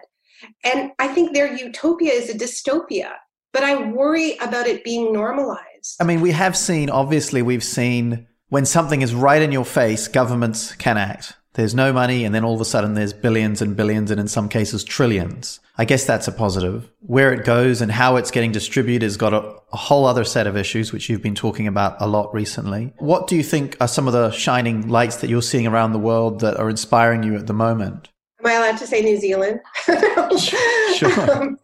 And 0.64 0.92
I 1.00 1.08
think 1.08 1.34
their 1.34 1.56
utopia 1.56 2.12
is 2.12 2.30
a 2.30 2.38
dystopia, 2.38 3.12
but 3.54 3.64
I 3.64 3.90
worry 3.92 4.38
about 4.38 4.68
it 4.68 4.84
being 4.84 5.14
normalized. 5.14 5.98
I 6.00 6.04
mean, 6.04 6.22
we 6.22 6.32
have 6.32 6.58
seen, 6.58 6.90
obviously, 6.90 7.42
we've 7.42 7.64
seen 7.64 8.28
when 8.50 8.66
something 8.66 9.02
is 9.02 9.14
right 9.14 9.42
in 9.42 9.52
your 9.52 9.66
face, 9.66 10.08
governments 10.08 10.76
can 10.76 10.98
act. 10.98 11.36
There's 11.56 11.74
no 11.74 11.94
money, 11.94 12.26
and 12.26 12.36
then 12.36 12.44
all 12.44 12.54
of 12.56 12.62
a 12.62 12.66
sudden 12.66 12.94
there's 12.94 13.14
billions 13.14 13.62
and 13.62 13.76
billions, 13.76 14.12
and 14.12 14.20
in 14.20 14.28
some 14.28 14.50
cases 14.50 14.84
trillions. 14.84 15.60
I 15.78 15.86
guess 15.86 16.06
that's 16.06 16.28
a 16.28 16.32
positive. 16.32 16.90
Where 17.00 17.34
it 17.34 17.46
goes 17.46 17.82
and 17.82 17.92
how 17.92 18.18
it's 18.18 18.32
getting 18.32 18.52
distributed 18.52 19.04
has 19.04 19.18
got 19.18 19.34
a, 19.34 19.42
a, 19.74 19.78
whole 19.78 20.06
other 20.06 20.24
set 20.24 20.48
of 20.48 20.56
issues, 20.56 20.94
which 20.94 21.10
you've 21.10 21.22
been 21.22 21.36
talking 21.36 21.68
about 21.68 21.96
a 22.00 22.08
lot 22.08 22.34
recently. 22.34 22.94
What 22.98 23.28
do 23.28 23.36
you 23.36 23.44
think 23.44 23.76
are 23.82 23.88
some 23.88 24.08
of 24.08 24.14
the 24.14 24.32
shining 24.32 24.88
lights 24.88 25.18
that 25.18 25.30
you're 25.30 25.42
seeing 25.42 25.68
around 25.68 25.94
the 25.94 26.00
world 26.00 26.40
that 26.42 26.58
are 26.58 26.70
inspiring 26.70 27.24
you 27.24 27.36
at 27.36 27.48
the 27.48 27.54
moment? 27.54 28.10
Am 28.40 28.48
I 28.48 28.54
allowed 28.54 28.78
to 28.80 28.88
say 28.88 29.02
New 29.02 29.18
Zealand? 29.18 29.60
sure. 30.40 30.60
Um, 31.30 31.60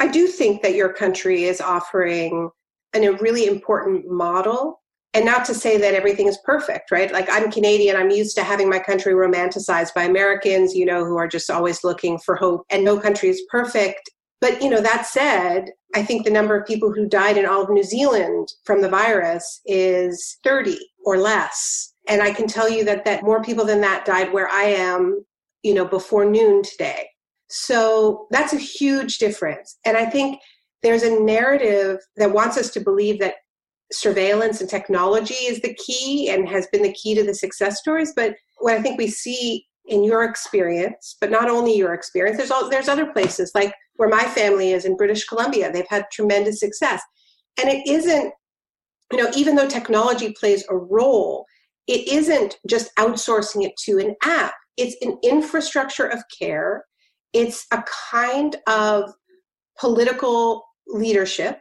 I 0.00 0.06
do 0.06 0.28
think 0.28 0.62
that 0.62 0.74
your 0.74 0.92
country 0.92 1.44
is 1.44 1.60
offering 1.60 2.50
an, 2.94 3.04
a 3.04 3.12
really 3.14 3.46
important 3.46 4.08
model 4.08 4.80
and 5.14 5.24
not 5.24 5.44
to 5.46 5.54
say 5.54 5.78
that 5.78 5.94
everything 5.94 6.28
is 6.28 6.38
perfect, 6.44 6.90
right? 6.90 7.12
Like 7.12 7.28
I'm 7.30 7.50
Canadian, 7.50 7.96
I'm 7.96 8.10
used 8.10 8.36
to 8.36 8.42
having 8.42 8.68
my 8.68 8.78
country 8.78 9.14
romanticized 9.14 9.94
by 9.94 10.04
Americans, 10.04 10.74
you 10.74 10.84
know, 10.84 11.04
who 11.04 11.16
are 11.16 11.28
just 11.28 11.50
always 11.50 11.82
looking 11.82 12.18
for 12.18 12.36
hope, 12.36 12.64
and 12.70 12.84
no 12.84 12.98
country 12.98 13.28
is 13.28 13.42
perfect. 13.50 14.10
But, 14.40 14.62
you 14.62 14.70
know, 14.70 14.80
that 14.80 15.06
said, 15.06 15.70
I 15.94 16.02
think 16.02 16.24
the 16.24 16.30
number 16.30 16.56
of 16.56 16.66
people 16.66 16.92
who 16.92 17.08
died 17.08 17.36
in 17.36 17.46
all 17.46 17.62
of 17.62 17.70
New 17.70 17.82
Zealand 17.82 18.48
from 18.64 18.82
the 18.82 18.88
virus 18.88 19.60
is 19.66 20.38
30 20.44 20.78
or 21.04 21.16
less. 21.16 21.94
And 22.08 22.22
I 22.22 22.32
can 22.32 22.46
tell 22.46 22.68
you 22.68 22.84
that, 22.84 23.04
that 23.04 23.24
more 23.24 23.42
people 23.42 23.64
than 23.64 23.80
that 23.80 24.04
died 24.04 24.32
where 24.32 24.48
I 24.48 24.64
am, 24.64 25.24
you 25.62 25.74
know, 25.74 25.84
before 25.84 26.24
noon 26.24 26.62
today. 26.62 27.08
So 27.48 28.26
that's 28.30 28.52
a 28.52 28.58
huge 28.58 29.18
difference. 29.18 29.78
And 29.84 29.96
I 29.96 30.04
think 30.06 30.40
there's 30.82 31.02
a 31.02 31.18
narrative 31.20 31.98
that 32.16 32.32
wants 32.32 32.56
us 32.56 32.70
to 32.70 32.80
believe 32.80 33.18
that 33.20 33.34
surveillance 33.92 34.60
and 34.60 34.68
technology 34.68 35.34
is 35.34 35.60
the 35.60 35.74
key 35.74 36.28
and 36.30 36.48
has 36.48 36.66
been 36.68 36.82
the 36.82 36.92
key 36.92 37.14
to 37.14 37.24
the 37.24 37.34
success 37.34 37.78
stories. 37.78 38.12
But 38.14 38.34
what 38.58 38.74
I 38.74 38.82
think 38.82 38.98
we 38.98 39.08
see 39.08 39.66
in 39.86 40.04
your 40.04 40.24
experience, 40.24 41.16
but 41.20 41.30
not 41.30 41.48
only 41.48 41.74
your 41.76 41.94
experience, 41.94 42.36
there's 42.36 42.50
all, 42.50 42.68
there's 42.68 42.88
other 42.88 43.06
places 43.06 43.52
like 43.54 43.72
where 43.96 44.08
my 44.08 44.24
family 44.24 44.72
is 44.72 44.84
in 44.84 44.96
British 44.96 45.24
Columbia. 45.24 45.72
They've 45.72 45.84
had 45.88 46.06
tremendous 46.12 46.60
success, 46.60 47.02
and 47.60 47.70
it 47.70 47.86
isn't, 47.88 48.32
you 49.10 49.18
know, 49.18 49.30
even 49.34 49.56
though 49.56 49.68
technology 49.68 50.34
plays 50.38 50.64
a 50.68 50.76
role, 50.76 51.46
it 51.86 52.06
isn't 52.08 52.58
just 52.68 52.94
outsourcing 52.96 53.64
it 53.64 53.72
to 53.84 53.98
an 53.98 54.14
app. 54.22 54.52
It's 54.76 54.96
an 55.00 55.18
infrastructure 55.24 56.06
of 56.06 56.22
care. 56.38 56.84
It's 57.32 57.66
a 57.72 57.82
kind 58.10 58.56
of 58.66 59.10
political 59.78 60.64
leadership 60.86 61.60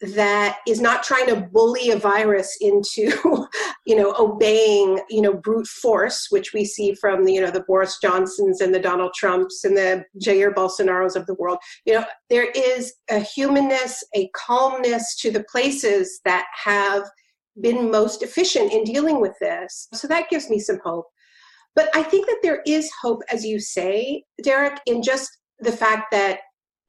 that 0.00 0.58
is 0.66 0.80
not 0.80 1.02
trying 1.02 1.26
to 1.26 1.36
bully 1.52 1.90
a 1.90 1.96
virus 1.96 2.56
into 2.60 3.12
you 3.86 3.94
know 3.94 4.14
obeying 4.18 4.98
you 5.10 5.20
know 5.20 5.34
brute 5.34 5.66
force 5.66 6.26
which 6.30 6.54
we 6.54 6.64
see 6.64 6.94
from 6.94 7.24
the 7.24 7.34
you 7.34 7.40
know 7.40 7.50
the 7.50 7.64
boris 7.64 7.98
johnsons 8.02 8.62
and 8.62 8.74
the 8.74 8.80
donald 8.80 9.12
trumps 9.14 9.62
and 9.62 9.76
the 9.76 10.02
jair 10.22 10.52
bolsonaros 10.54 11.16
of 11.16 11.26
the 11.26 11.34
world. 11.34 11.58
You 11.84 11.94
know 11.94 12.04
there 12.30 12.50
is 12.50 12.94
a 13.10 13.20
humanness 13.20 14.02
a 14.14 14.30
calmness 14.34 15.16
to 15.20 15.30
the 15.30 15.44
places 15.50 16.20
that 16.24 16.46
have 16.64 17.04
been 17.60 17.90
most 17.90 18.22
efficient 18.22 18.72
in 18.72 18.84
dealing 18.84 19.20
with 19.20 19.34
this. 19.40 19.88
So 19.92 20.08
that 20.08 20.30
gives 20.30 20.48
me 20.48 20.58
some 20.60 20.78
hope. 20.82 21.06
But 21.74 21.94
i 21.94 22.02
think 22.02 22.26
that 22.26 22.40
there 22.42 22.62
is 22.66 22.90
hope 23.02 23.22
as 23.32 23.44
you 23.44 23.60
say 23.60 24.24
derek 24.42 24.80
in 24.86 25.02
just 25.02 25.30
the 25.60 25.72
fact 25.72 26.10
that 26.10 26.40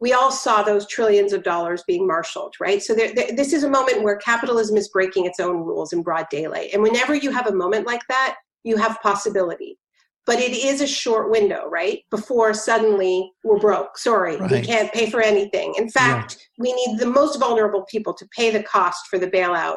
we 0.02 0.14
all 0.14 0.32
saw 0.32 0.64
those 0.64 0.88
trillions 0.88 1.32
of 1.32 1.44
dollars 1.44 1.84
being 1.88 2.08
marshaled, 2.08 2.56
right? 2.60 2.82
So 2.82 2.96
there, 2.96 3.14
there, 3.14 3.30
this 3.36 3.54
is 3.54 3.64
a 3.64 3.70
moment 3.70 4.02
where 4.02 4.18
capitalism 4.18 4.76
is 4.76 4.90
breaking 4.90 5.28
its 5.28 5.40
own 5.40 5.58
rules 5.58 5.94
in 5.94 6.02
broad 6.02 6.26
daylight. 6.32 6.72
And 6.74 6.82
whenever 6.82 7.14
you 7.14 7.30
have 7.32 7.46
a 7.46 7.54
moment 7.54 7.86
like 7.86 8.02
that, 8.10 8.38
you 8.64 8.78
have 8.78 9.00
possibility. 9.02 9.78
But 10.26 10.40
it 10.40 10.52
is 10.52 10.82
a 10.82 10.88
short 10.88 11.32
window, 11.32 11.68
right? 11.70 12.00
Before 12.10 12.54
suddenly 12.54 13.32
we're 13.44 13.60
broke. 13.60 13.98
Sorry, 13.98 14.38
right. 14.38 14.52
we 14.52 14.62
can't 14.62 14.92
pay 14.92 15.10
for 15.10 15.22
anything. 15.22 15.74
In 15.78 15.90
fact, 15.90 16.38
we 16.58 16.74
need 16.74 17.00
the 17.00 17.08
most 17.08 17.40
vulnerable 17.40 17.86
people 17.90 18.14
to 18.16 18.28
pay 18.36 18.52
the 18.52 18.64
cost 18.64 19.08
for 19.08 19.18
the 19.18 19.30
bailouts, 19.30 19.76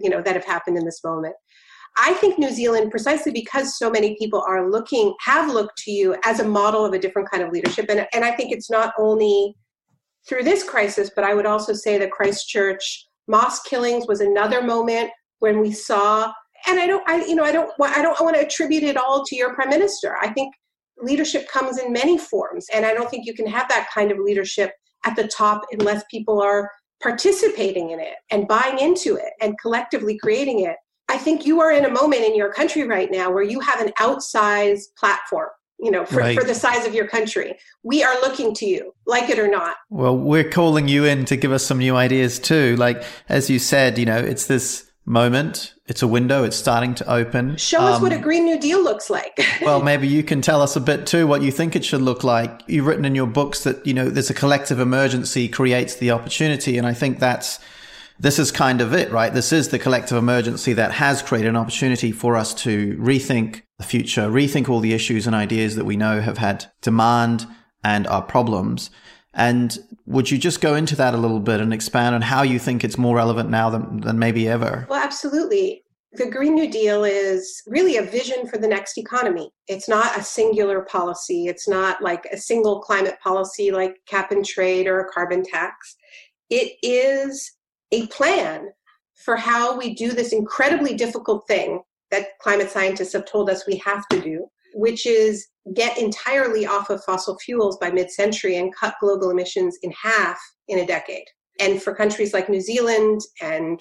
you 0.00 0.08
know, 0.08 0.22
that 0.22 0.34
have 0.34 0.44
happened 0.44 0.78
in 0.78 0.84
this 0.84 1.00
moment. 1.04 1.34
I 1.98 2.14
think 2.14 2.38
New 2.38 2.50
Zealand, 2.50 2.90
precisely 2.90 3.32
because 3.32 3.78
so 3.78 3.90
many 3.90 4.16
people 4.18 4.42
are 4.46 4.70
looking, 4.70 5.14
have 5.20 5.52
looked 5.52 5.76
to 5.84 5.90
you 5.90 6.16
as 6.24 6.40
a 6.40 6.48
model 6.48 6.86
of 6.86 6.94
a 6.94 6.98
different 6.98 7.30
kind 7.30 7.42
of 7.42 7.52
leadership. 7.52 7.86
And, 7.90 8.06
and 8.14 8.24
I 8.24 8.32
think 8.32 8.50
it's 8.50 8.70
not 8.70 8.94
only 8.98 9.54
through 10.28 10.44
this 10.44 10.62
crisis, 10.64 11.10
but 11.14 11.24
I 11.24 11.34
would 11.34 11.46
also 11.46 11.72
say 11.72 11.98
the 11.98 12.08
Christchurch 12.08 13.06
mosque 13.28 13.64
killings 13.66 14.06
was 14.06 14.20
another 14.20 14.62
moment 14.62 15.10
when 15.40 15.60
we 15.60 15.72
saw, 15.72 16.32
and 16.68 16.78
I 16.78 16.86
don't, 16.86 17.08
I, 17.08 17.24
you 17.24 17.34
know, 17.34 17.44
I 17.44 17.52
don't, 17.52 17.70
I 17.80 18.02
don't 18.02 18.20
want 18.20 18.36
to 18.36 18.42
attribute 18.42 18.84
it 18.84 18.96
all 18.96 19.24
to 19.24 19.36
your 19.36 19.54
prime 19.54 19.70
minister. 19.70 20.16
I 20.20 20.32
think 20.32 20.54
leadership 20.98 21.48
comes 21.48 21.78
in 21.78 21.92
many 21.92 22.18
forms, 22.18 22.66
and 22.72 22.86
I 22.86 22.94
don't 22.94 23.10
think 23.10 23.26
you 23.26 23.34
can 23.34 23.46
have 23.46 23.68
that 23.68 23.88
kind 23.92 24.12
of 24.12 24.18
leadership 24.18 24.72
at 25.04 25.16
the 25.16 25.26
top 25.26 25.62
unless 25.72 26.04
people 26.10 26.40
are 26.40 26.70
participating 27.02 27.90
in 27.90 27.98
it 27.98 28.14
and 28.30 28.46
buying 28.46 28.78
into 28.78 29.16
it 29.16 29.32
and 29.40 29.58
collectively 29.58 30.16
creating 30.18 30.60
it. 30.60 30.76
I 31.08 31.18
think 31.18 31.44
you 31.44 31.60
are 31.60 31.72
in 31.72 31.84
a 31.84 31.90
moment 31.90 32.22
in 32.22 32.36
your 32.36 32.52
country 32.52 32.86
right 32.86 33.10
now 33.10 33.30
where 33.30 33.42
you 33.42 33.58
have 33.58 33.80
an 33.80 33.92
outsized 33.98 34.94
platform 34.96 35.48
you 35.82 35.90
know, 35.90 36.06
for, 36.06 36.20
right. 36.20 36.38
for 36.38 36.46
the 36.46 36.54
size 36.54 36.86
of 36.86 36.94
your 36.94 37.08
country. 37.08 37.58
We 37.82 38.04
are 38.04 38.14
looking 38.20 38.54
to 38.54 38.66
you, 38.66 38.94
like 39.04 39.28
it 39.28 39.38
or 39.38 39.48
not. 39.48 39.76
Well, 39.90 40.16
we're 40.16 40.48
calling 40.48 40.86
you 40.86 41.04
in 41.04 41.24
to 41.24 41.36
give 41.36 41.50
us 41.50 41.66
some 41.66 41.78
new 41.78 41.96
ideas 41.96 42.38
too. 42.38 42.76
Like, 42.76 43.02
as 43.28 43.50
you 43.50 43.58
said, 43.58 43.98
you 43.98 44.06
know, 44.06 44.16
it's 44.16 44.46
this 44.46 44.88
moment, 45.04 45.74
it's 45.88 46.00
a 46.00 46.06
window, 46.06 46.44
it's 46.44 46.56
starting 46.56 46.94
to 46.94 47.12
open. 47.12 47.56
Show 47.56 47.80
um, 47.80 47.92
us 47.92 48.00
what 48.00 48.12
a 48.12 48.16
um, 48.16 48.22
Green 48.22 48.44
New 48.44 48.60
Deal 48.60 48.82
looks 48.82 49.10
like. 49.10 49.36
well, 49.62 49.82
maybe 49.82 50.06
you 50.06 50.22
can 50.22 50.40
tell 50.40 50.62
us 50.62 50.76
a 50.76 50.80
bit 50.80 51.04
too 51.04 51.26
what 51.26 51.42
you 51.42 51.50
think 51.50 51.74
it 51.74 51.84
should 51.84 52.00
look 52.00 52.22
like. 52.22 52.62
You've 52.68 52.86
written 52.86 53.04
in 53.04 53.16
your 53.16 53.26
books 53.26 53.64
that, 53.64 53.84
you 53.84 53.92
know, 53.92 54.08
there's 54.08 54.30
a 54.30 54.34
collective 54.34 54.78
emergency 54.78 55.48
creates 55.48 55.96
the 55.96 56.12
opportunity. 56.12 56.78
And 56.78 56.86
I 56.86 56.94
think 56.94 57.18
that's, 57.18 57.58
this 58.18 58.38
is 58.38 58.50
kind 58.50 58.80
of 58.80 58.92
it, 58.94 59.10
right? 59.10 59.32
This 59.32 59.52
is 59.52 59.68
the 59.68 59.78
collective 59.78 60.16
emergency 60.16 60.72
that 60.74 60.92
has 60.92 61.22
created 61.22 61.48
an 61.48 61.56
opportunity 61.56 62.12
for 62.12 62.36
us 62.36 62.54
to 62.54 62.96
rethink 62.96 63.62
the 63.78 63.84
future, 63.84 64.28
rethink 64.28 64.68
all 64.68 64.80
the 64.80 64.92
issues 64.92 65.26
and 65.26 65.34
ideas 65.34 65.76
that 65.76 65.84
we 65.84 65.96
know 65.96 66.20
have 66.20 66.38
had 66.38 66.66
demand 66.80 67.46
and 67.82 68.06
are 68.06 68.22
problems. 68.22 68.90
And 69.34 69.78
would 70.06 70.30
you 70.30 70.38
just 70.38 70.60
go 70.60 70.74
into 70.74 70.94
that 70.96 71.14
a 71.14 71.16
little 71.16 71.40
bit 71.40 71.60
and 71.60 71.72
expand 71.72 72.14
on 72.14 72.22
how 72.22 72.42
you 72.42 72.58
think 72.58 72.84
it's 72.84 72.98
more 72.98 73.16
relevant 73.16 73.50
now 73.50 73.70
than, 73.70 74.00
than 74.00 74.18
maybe 74.18 74.46
ever? 74.46 74.86
Well, 74.88 75.02
absolutely. 75.02 75.84
The 76.12 76.30
Green 76.30 76.54
New 76.54 76.70
Deal 76.70 77.04
is 77.04 77.62
really 77.66 77.96
a 77.96 78.02
vision 78.02 78.46
for 78.46 78.58
the 78.58 78.68
next 78.68 78.98
economy. 78.98 79.50
It's 79.66 79.88
not 79.88 80.18
a 80.18 80.22
singular 80.22 80.82
policy. 80.82 81.46
It's 81.46 81.66
not 81.66 82.02
like 82.02 82.26
a 82.30 82.36
single 82.36 82.80
climate 82.80 83.16
policy 83.22 83.70
like 83.70 83.96
cap 84.06 84.30
and 84.30 84.44
trade 84.44 84.86
or 84.86 85.00
a 85.00 85.08
carbon 85.10 85.42
tax. 85.42 85.96
It 86.50 86.74
is 86.82 87.52
a 87.92 88.06
plan 88.08 88.68
for 89.14 89.36
how 89.36 89.76
we 89.76 89.94
do 89.94 90.12
this 90.12 90.32
incredibly 90.32 90.94
difficult 90.94 91.46
thing 91.46 91.80
that 92.10 92.38
climate 92.40 92.70
scientists 92.70 93.12
have 93.12 93.24
told 93.24 93.48
us 93.48 93.66
we 93.66 93.76
have 93.84 94.06
to 94.08 94.20
do, 94.20 94.46
which 94.74 95.06
is 95.06 95.46
get 95.74 95.98
entirely 95.98 96.66
off 96.66 96.90
of 96.90 97.04
fossil 97.04 97.38
fuels 97.38 97.78
by 97.78 97.90
mid 97.90 98.10
century 98.10 98.56
and 98.56 98.74
cut 98.74 98.94
global 99.00 99.30
emissions 99.30 99.78
in 99.82 99.92
half 99.92 100.38
in 100.68 100.80
a 100.80 100.86
decade. 100.86 101.24
And 101.60 101.82
for 101.82 101.94
countries 101.94 102.32
like 102.32 102.48
New 102.48 102.60
Zealand 102.60 103.20
and 103.40 103.80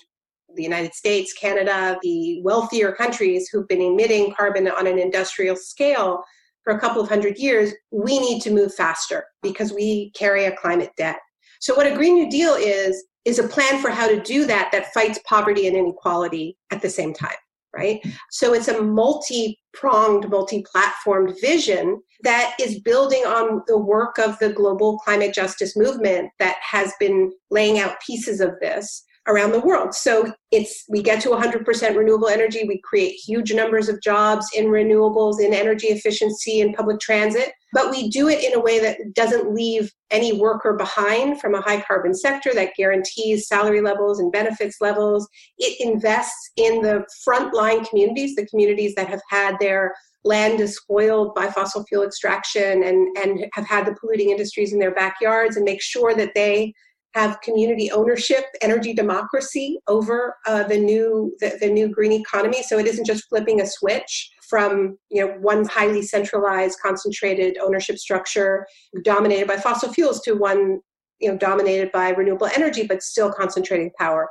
the 0.55 0.63
United 0.63 0.93
States, 0.93 1.33
Canada, 1.33 1.97
the 2.03 2.41
wealthier 2.43 2.91
countries 2.91 3.49
who've 3.49 3.67
been 3.67 3.81
emitting 3.81 4.33
carbon 4.33 4.67
on 4.67 4.85
an 4.85 4.99
industrial 4.99 5.55
scale 5.55 6.21
for 6.63 6.73
a 6.73 6.79
couple 6.79 7.01
of 7.01 7.09
hundred 7.09 7.37
years, 7.37 7.73
we 7.91 8.19
need 8.19 8.41
to 8.41 8.51
move 8.51 8.73
faster 8.73 9.23
because 9.41 9.73
we 9.73 10.11
carry 10.11 10.45
a 10.45 10.55
climate 10.55 10.91
debt. 10.97 11.17
So, 11.59 11.75
what 11.75 11.87
a 11.87 11.95
Green 11.95 12.15
New 12.15 12.29
Deal 12.29 12.53
is, 12.53 13.03
is 13.25 13.39
a 13.39 13.47
plan 13.47 13.81
for 13.81 13.89
how 13.89 14.07
to 14.07 14.21
do 14.21 14.45
that 14.45 14.69
that 14.71 14.93
fights 14.93 15.19
poverty 15.25 15.67
and 15.67 15.77
inequality 15.77 16.57
at 16.71 16.81
the 16.81 16.89
same 16.89 17.13
time, 17.13 17.35
right? 17.75 18.01
So, 18.31 18.53
it's 18.53 18.67
a 18.67 18.81
multi 18.81 19.59
pronged, 19.73 20.29
multi 20.29 20.63
platformed 20.63 21.39
vision 21.39 22.01
that 22.23 22.55
is 22.59 22.79
building 22.79 23.23
on 23.25 23.63
the 23.67 23.77
work 23.77 24.17
of 24.17 24.37
the 24.39 24.53
global 24.53 24.97
climate 24.99 25.33
justice 25.33 25.75
movement 25.75 26.29
that 26.39 26.57
has 26.61 26.93
been 26.99 27.31
laying 27.49 27.79
out 27.79 28.01
pieces 28.05 28.41
of 28.41 28.51
this 28.59 29.03
around 29.27 29.51
the 29.51 29.59
world. 29.59 29.93
So 29.93 30.33
it's 30.51 30.83
we 30.89 31.03
get 31.03 31.21
to 31.21 31.29
100% 31.29 31.95
renewable 31.95 32.27
energy, 32.27 32.63
we 32.67 32.81
create 32.83 33.13
huge 33.13 33.53
numbers 33.53 33.87
of 33.89 34.01
jobs 34.01 34.47
in 34.55 34.65
renewables, 34.65 35.39
in 35.39 35.53
energy 35.53 35.87
efficiency, 35.87 36.61
in 36.61 36.73
public 36.73 36.99
transit, 36.99 37.51
but 37.73 37.89
we 37.89 38.09
do 38.09 38.27
it 38.27 38.43
in 38.43 38.53
a 38.53 38.59
way 38.59 38.79
that 38.79 38.97
doesn't 39.13 39.53
leave 39.53 39.91
any 40.09 40.33
worker 40.33 40.73
behind 40.73 41.39
from 41.39 41.55
a 41.55 41.61
high 41.61 41.81
carbon 41.81 42.13
sector 42.13 42.51
that 42.53 42.75
guarantees 42.75 43.47
salary 43.47 43.81
levels 43.81 44.19
and 44.19 44.31
benefits 44.31 44.77
levels. 44.81 45.27
It 45.57 45.79
invests 45.79 46.51
in 46.57 46.81
the 46.81 47.05
frontline 47.27 47.87
communities, 47.87 48.35
the 48.35 48.47
communities 48.47 48.95
that 48.95 49.07
have 49.07 49.21
had 49.29 49.57
their 49.59 49.93
land 50.23 50.59
despoiled 50.59 51.33
by 51.33 51.47
fossil 51.47 51.83
fuel 51.85 52.03
extraction 52.03 52.83
and, 52.83 53.17
and 53.17 53.45
have 53.53 53.65
had 53.65 53.85
the 53.85 53.95
polluting 53.99 54.29
industries 54.29 54.73
in 54.73 54.79
their 54.79 54.93
backyards 54.93 55.55
and 55.55 55.65
make 55.65 55.81
sure 55.81 56.13
that 56.13 56.33
they 56.35 56.73
have 57.13 57.41
community 57.41 57.91
ownership, 57.91 58.45
energy 58.61 58.93
democracy 58.93 59.79
over 59.87 60.35
uh, 60.47 60.63
the 60.63 60.77
new 60.77 61.35
the, 61.39 61.57
the 61.59 61.69
new 61.69 61.89
green 61.89 62.11
economy. 62.11 62.63
So 62.63 62.77
it 62.77 62.87
isn't 62.87 63.05
just 63.05 63.27
flipping 63.27 63.61
a 63.61 63.67
switch 63.67 64.29
from 64.51 64.97
you 65.09 65.25
know 65.25 65.33
one 65.39 65.65
highly 65.65 66.01
centralized, 66.01 66.77
concentrated 66.83 67.57
ownership 67.63 67.97
structure 67.97 68.67
dominated 69.03 69.47
by 69.47 69.55
fossil 69.55 69.91
fuels 69.91 70.19
to 70.21 70.33
one 70.33 70.81
you 71.19 71.31
know 71.31 71.37
dominated 71.37 71.91
by 71.93 72.09
renewable 72.09 72.49
energy, 72.53 72.85
but 72.85 73.01
still 73.01 73.31
concentrating 73.31 73.89
power. 73.97 74.29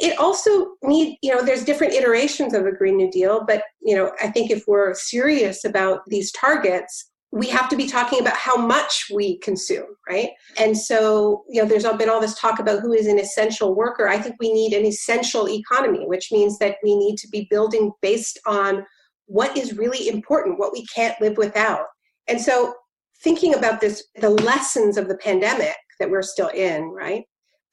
It 0.00 0.16
also 0.18 0.74
need 0.84 1.16
you 1.22 1.34
know 1.34 1.42
there's 1.42 1.64
different 1.64 1.94
iterations 1.94 2.52
of 2.52 2.66
a 2.66 2.72
Green 2.72 2.98
New 2.98 3.10
Deal, 3.10 3.44
but 3.48 3.62
you 3.80 3.96
know 3.96 4.12
I 4.22 4.28
think 4.28 4.50
if 4.50 4.64
we're 4.68 4.92
serious 4.94 5.64
about 5.64 6.00
these 6.06 6.30
targets, 6.32 7.10
we 7.32 7.46
have 7.48 7.68
to 7.68 7.76
be 7.76 7.86
talking 7.86 8.20
about 8.20 8.36
how 8.36 8.56
much 8.56 9.06
we 9.14 9.38
consume, 9.38 9.86
right? 10.08 10.30
And 10.58 10.76
so, 10.76 11.44
you 11.48 11.62
know, 11.62 11.68
there's 11.68 11.86
been 11.96 12.10
all 12.10 12.20
this 12.20 12.38
talk 12.38 12.58
about 12.58 12.80
who 12.80 12.92
is 12.92 13.06
an 13.06 13.20
essential 13.20 13.74
worker. 13.74 14.08
I 14.08 14.18
think 14.18 14.34
we 14.40 14.52
need 14.52 14.72
an 14.72 14.84
essential 14.84 15.48
economy, 15.48 16.06
which 16.06 16.32
means 16.32 16.58
that 16.58 16.76
we 16.82 16.96
need 16.96 17.16
to 17.18 17.28
be 17.28 17.46
building 17.48 17.92
based 18.02 18.40
on 18.46 18.84
what 19.30 19.56
is 19.56 19.76
really 19.76 20.08
important, 20.08 20.58
what 20.58 20.72
we 20.72 20.84
can't 20.86 21.20
live 21.20 21.36
without. 21.36 21.86
And 22.28 22.40
so, 22.40 22.74
thinking 23.22 23.54
about 23.54 23.80
this, 23.80 24.04
the 24.16 24.30
lessons 24.30 24.96
of 24.96 25.08
the 25.08 25.18
pandemic 25.18 25.76
that 25.98 26.10
we're 26.10 26.22
still 26.22 26.48
in, 26.48 26.84
right? 26.90 27.24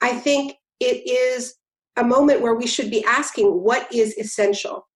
I 0.02 0.14
think 0.14 0.56
it 0.80 1.10
is 1.10 1.56
a 1.96 2.04
moment 2.04 2.42
where 2.42 2.56
we 2.56 2.68
should 2.68 2.92
be 2.92 3.04
asking 3.06 3.48
what 3.48 3.92
is 3.94 4.18
essential? 4.18 4.88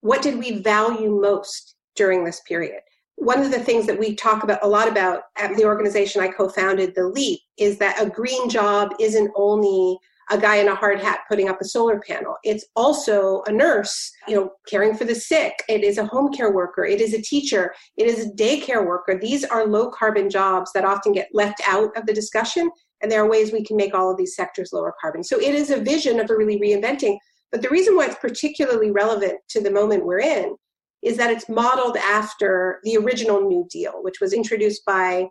What 0.00 0.22
did 0.22 0.38
we 0.38 0.62
value 0.62 1.20
most 1.20 1.76
during 1.94 2.24
this 2.24 2.40
period? 2.46 2.80
one 3.20 3.42
of 3.42 3.50
the 3.50 3.60
things 3.60 3.86
that 3.86 3.98
we 3.98 4.14
talk 4.14 4.44
about 4.44 4.64
a 4.64 4.68
lot 4.68 4.88
about 4.88 5.24
at 5.36 5.54
the 5.54 5.64
organization 5.64 6.22
I 6.22 6.28
co-founded, 6.28 6.94
The 6.94 7.06
Leap, 7.06 7.38
is 7.58 7.76
that 7.76 8.00
a 8.00 8.08
green 8.08 8.48
job 8.48 8.94
isn't 8.98 9.30
only 9.36 9.98
a 10.30 10.38
guy 10.38 10.56
in 10.56 10.68
a 10.68 10.74
hard 10.74 11.00
hat 11.00 11.20
putting 11.28 11.48
up 11.48 11.60
a 11.60 11.64
solar 11.64 12.00
panel. 12.00 12.36
It's 12.44 12.64
also 12.76 13.42
a 13.46 13.52
nurse, 13.52 14.12
you 14.28 14.36
know, 14.36 14.50
caring 14.68 14.94
for 14.94 15.04
the 15.04 15.14
sick. 15.14 15.54
It 15.68 15.82
is 15.82 15.98
a 15.98 16.06
home 16.06 16.32
care 16.32 16.52
worker. 16.52 16.84
It 16.84 17.00
is 17.00 17.14
a 17.14 17.22
teacher. 17.22 17.74
It 17.96 18.06
is 18.06 18.26
a 18.26 18.30
daycare 18.30 18.86
worker. 18.86 19.18
These 19.18 19.44
are 19.44 19.66
low 19.66 19.90
carbon 19.90 20.30
jobs 20.30 20.72
that 20.72 20.84
often 20.84 21.12
get 21.12 21.28
left 21.32 21.60
out 21.66 21.96
of 21.96 22.06
the 22.06 22.14
discussion. 22.14 22.70
And 23.02 23.10
there 23.10 23.22
are 23.22 23.28
ways 23.28 23.52
we 23.52 23.64
can 23.64 23.76
make 23.76 23.94
all 23.94 24.10
of 24.10 24.16
these 24.16 24.36
sectors 24.36 24.70
lower 24.72 24.94
carbon. 25.00 25.24
So 25.24 25.40
it 25.40 25.54
is 25.54 25.70
a 25.70 25.80
vision 25.80 26.20
of 26.20 26.30
a 26.30 26.36
really 26.36 26.60
reinventing. 26.60 27.18
But 27.50 27.62
the 27.62 27.70
reason 27.70 27.96
why 27.96 28.06
it's 28.06 28.16
particularly 28.16 28.92
relevant 28.92 29.40
to 29.48 29.60
the 29.60 29.70
moment 29.70 30.06
we're 30.06 30.20
in 30.20 30.54
is 31.02 31.16
that 31.16 31.30
it's 31.30 31.48
modeled 31.48 31.96
after 31.96 32.78
the 32.84 32.96
original 32.98 33.40
New 33.40 33.66
Deal, 33.70 33.94
which 34.02 34.20
was 34.20 34.32
introduced 34.32 34.84
by 34.84 35.26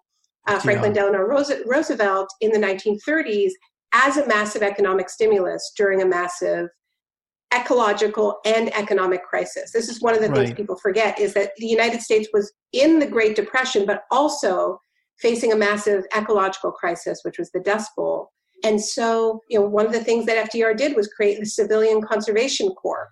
uh, 0.48 0.60
Franklin 0.60 0.94
Delano 0.94 1.20
Roosevelt 1.20 2.30
in 2.42 2.52
the 2.52 2.58
1930s 2.58 3.52
as 3.94 4.18
a 4.18 4.28
massive 4.28 4.62
economic 4.62 5.10
stimulus 5.10 5.72
during 5.76 6.02
a 6.02 6.06
massive 6.06 6.70
ecological 7.54 8.40
and 8.46 8.74
economic 8.76 9.24
crisis. 9.24 9.72
This 9.72 9.90
is 9.90 10.02
one 10.02 10.14
of 10.14 10.22
the 10.22 10.30
right. 10.30 10.48
things 10.48 10.54
people 10.54 10.78
forget 10.78 11.20
is 11.20 11.34
that 11.34 11.52
the 11.58 11.66
United 11.66 12.02
States 12.02 12.30
was 12.32 12.54
in 12.74 13.00
the 13.00 13.08
Great 13.08 13.36
Depression, 13.36 13.86
but 13.86 14.04
also 14.12 14.80
facing 15.20 15.52
a 15.52 15.56
massive 15.56 16.04
ecological 16.16 16.72
crisis, 16.72 17.22
which 17.24 17.40
was 17.40 17.52
the 17.52 17.60
Dust 17.60 17.92
Bowl. 17.96 18.32
And 18.64 18.80
so, 18.80 19.42
you 19.50 19.60
know, 19.60 19.66
one 19.66 19.86
of 19.86 19.92
the 19.92 20.04
things 20.04 20.26
that 20.26 20.50
FDR 20.50 20.78
did 20.78 20.96
was 20.96 21.08
create 21.08 21.40
the 21.40 21.46
Civilian 21.46 22.02
Conservation 22.02 22.70
Corps, 22.70 23.10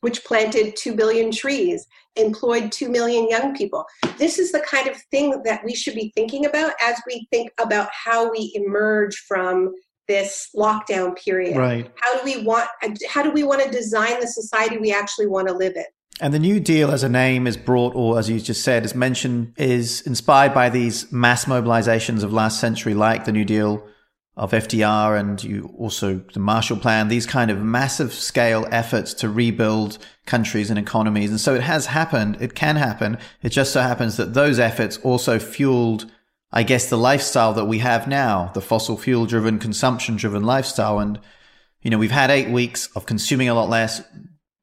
which 0.00 0.24
planted 0.24 0.74
2 0.76 0.96
billion 0.96 1.30
trees, 1.30 1.86
employed 2.16 2.72
2 2.72 2.88
million 2.88 3.28
young 3.28 3.54
people. 3.54 3.84
This 4.18 4.38
is 4.38 4.52
the 4.52 4.60
kind 4.60 4.88
of 4.88 4.96
thing 5.10 5.42
that 5.44 5.64
we 5.64 5.74
should 5.74 5.94
be 5.94 6.12
thinking 6.14 6.46
about 6.46 6.72
as 6.82 7.00
we 7.06 7.28
think 7.30 7.50
about 7.60 7.88
how 7.92 8.30
we 8.30 8.52
emerge 8.54 9.16
from 9.28 9.72
this 10.10 10.48
lockdown 10.56 11.16
period. 11.16 11.56
Right. 11.56 11.88
How 11.94 12.18
do 12.18 12.24
we 12.24 12.42
want 12.44 12.68
how 13.08 13.22
do 13.22 13.30
we 13.30 13.44
want 13.44 13.62
to 13.62 13.70
design 13.70 14.18
the 14.20 14.26
society 14.26 14.76
we 14.76 14.92
actually 14.92 15.28
want 15.28 15.46
to 15.46 15.54
live 15.54 15.76
in? 15.76 15.84
And 16.20 16.34
the 16.34 16.40
New 16.40 16.58
Deal 16.58 16.90
as 16.90 17.04
a 17.04 17.08
name 17.08 17.46
is 17.46 17.56
brought, 17.56 17.94
or 17.94 18.18
as 18.18 18.28
you 18.28 18.40
just 18.40 18.62
said, 18.62 18.84
is 18.84 18.94
mentioned, 18.94 19.54
is 19.56 20.02
inspired 20.02 20.52
by 20.52 20.68
these 20.68 21.10
mass 21.12 21.44
mobilizations 21.44 22.22
of 22.24 22.32
last 22.32 22.60
century, 22.60 22.92
like 22.92 23.24
the 23.24 23.32
New 23.32 23.44
Deal 23.44 23.86
of 24.36 24.50
FDR 24.52 25.18
and 25.18 25.42
you 25.44 25.72
also 25.78 26.22
the 26.32 26.40
Marshall 26.40 26.76
Plan, 26.76 27.08
these 27.08 27.26
kind 27.26 27.50
of 27.50 27.62
massive 27.62 28.12
scale 28.12 28.66
efforts 28.70 29.14
to 29.14 29.28
rebuild 29.28 29.98
countries 30.26 30.70
and 30.70 30.78
economies. 30.78 31.30
And 31.30 31.40
so 31.40 31.54
it 31.54 31.62
has 31.62 31.86
happened. 31.86 32.36
It 32.40 32.54
can 32.54 32.76
happen. 32.76 33.16
It 33.42 33.50
just 33.50 33.72
so 33.72 33.80
happens 33.80 34.16
that 34.16 34.34
those 34.34 34.58
efforts 34.58 34.98
also 34.98 35.38
fueled, 35.38 36.10
I 36.52 36.62
guess, 36.62 36.90
the 36.90 36.98
lifestyle 36.98 37.52
that 37.54 37.66
we 37.66 37.78
have 37.78 38.08
now, 38.08 38.50
the 38.54 38.60
fossil 38.60 38.96
fuel 38.96 39.26
driven, 39.26 39.58
consumption 39.58 40.16
driven 40.16 40.42
lifestyle. 40.42 40.98
And, 40.98 41.20
you 41.82 41.90
know, 41.90 41.98
we've 41.98 42.10
had 42.10 42.30
eight 42.30 42.50
weeks 42.50 42.88
of 42.96 43.06
consuming 43.06 43.48
a 43.48 43.54
lot 43.54 43.68
less, 43.68 44.02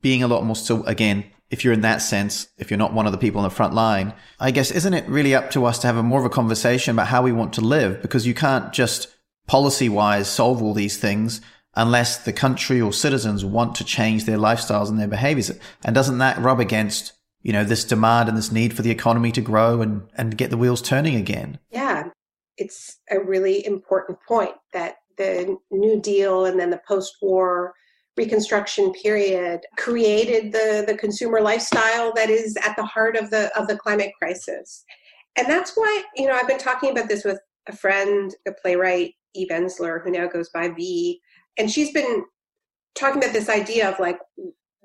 being 0.02 0.22
a 0.22 0.28
lot 0.28 0.44
more 0.44 0.56
still, 0.56 0.86
again, 0.86 1.26
if 1.50 1.64
you're 1.64 1.74
in 1.74 1.82
that 1.82 2.02
sense, 2.02 2.50
if 2.58 2.70
you're 2.70 2.78
not 2.78 2.94
one 2.94 3.06
of 3.06 3.14
the 3.14 3.18
people 3.18 3.40
on 3.40 3.46
the 3.46 3.56
front 3.56 3.74
line, 3.74 4.14
I 4.40 4.52
guess, 4.52 4.70
isn't 4.70 4.94
it 4.94 5.08
really 5.08 5.34
up 5.34 5.50
to 5.52 5.66
us 5.66 5.80
to 5.80 5.88
have 5.88 5.96
a 5.96 6.04
more 6.04 6.20
of 6.20 6.26
a 6.26 6.30
conversation 6.30 6.92
about 6.94 7.08
how 7.08 7.22
we 7.22 7.32
want 7.32 7.54
to 7.54 7.62
live? 7.62 8.02
Because 8.02 8.28
you 8.28 8.34
can't 8.34 8.74
just 8.74 9.08
policy 9.48 9.88
wise 9.88 10.28
solve 10.28 10.62
all 10.62 10.74
these 10.74 10.98
things 10.98 11.40
unless 11.74 12.18
the 12.18 12.34
country 12.34 12.82
or 12.82 12.92
citizens 12.92 13.46
want 13.46 13.76
to 13.76 13.84
change 13.86 14.26
their 14.26 14.38
lifestyles 14.38 14.90
and 14.90 15.00
their 15.00 15.08
behaviors. 15.08 15.52
And 15.86 15.96
doesn't 15.96 16.18
that 16.18 16.38
rub 16.40 16.60
against, 16.60 17.14
you 17.48 17.54
know, 17.54 17.64
this 17.64 17.86
demand 17.86 18.28
and 18.28 18.38
this 18.38 18.52
need 18.52 18.76
for 18.76 18.82
the 18.82 18.92
economy 18.92 19.32
to 19.32 19.40
grow 19.40 19.82
and, 19.82 20.02
and 20.18 20.38
get 20.38 20.50
the 20.50 20.58
wheels 20.58 20.82
turning 20.82 21.16
again? 21.16 21.58
Yeah, 21.72 22.10
it's 22.58 23.00
a 23.10 23.22
really 23.22 23.66
important 23.66 24.18
point 24.28 24.52
that 24.74 24.96
the 25.18 25.56
New 25.72 26.02
Deal 26.02 26.46
and 26.46 26.60
then 26.60 26.72
the 26.72 26.82
post 26.86 27.16
war 27.22 27.74
reconstruction 28.18 28.92
period 28.92 29.62
created 29.78 30.52
the, 30.52 30.84
the 30.86 30.98
consumer 30.98 31.40
lifestyle 31.40 32.12
that 32.16 32.30
is 32.30 32.58
at 32.66 32.76
the 32.76 32.84
heart 32.84 33.16
of 33.16 33.30
the 33.30 33.50
of 33.58 33.70
the 33.70 33.78
climate 33.78 34.12
crisis. 34.20 34.84
And 35.38 35.48
that's 35.48 35.72
why, 35.76 36.04
you 36.18 36.28
know, 36.28 36.34
I've 36.34 36.50
been 36.50 36.58
talking 36.58 36.92
about 36.92 37.08
this 37.08 37.24
with 37.24 37.40
a 37.70 37.76
friend, 37.76 38.36
a 38.46 38.52
playwright, 38.52 39.14
Eve 39.36 39.52
Ensler, 39.52 40.04
who 40.04 40.12
now 40.12 40.28
goes 40.28 40.50
by 40.50 40.68
V, 40.68 41.22
and 41.58 41.72
she's 41.72 41.94
been 41.94 42.26
talking 42.94 43.24
about 43.24 43.34
this 43.34 43.48
idea 43.48 43.90
of 43.90 43.98
like 44.02 44.20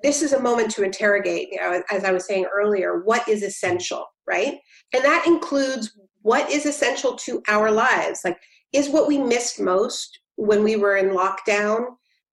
this 0.03 0.23
is 0.23 0.33
a 0.33 0.41
moment 0.41 0.71
to 0.73 0.83
interrogate, 0.83 1.49
you 1.51 1.61
know, 1.61 1.83
as 1.91 2.05
I 2.05 2.13
was 2.13 2.27
saying 2.27 2.47
earlier, 2.53 3.03
what 3.05 3.29
is 3.29 3.43
essential, 3.43 4.05
right? 4.27 4.59
And 4.93 5.05
that 5.05 5.27
includes 5.27 5.97
what 6.23 6.51
is 6.51 6.67
essential 6.67 7.17
to 7.17 7.43
our 7.49 7.71
lives. 7.71 8.21
Like, 8.25 8.39
is 8.73 8.89
what 8.89 9.07
we 9.07 9.19
missed 9.19 9.61
most 9.61 10.21
when 10.37 10.65
we 10.65 10.77
were 10.77 10.97
in 10.97 11.11
lockdown 11.11 11.85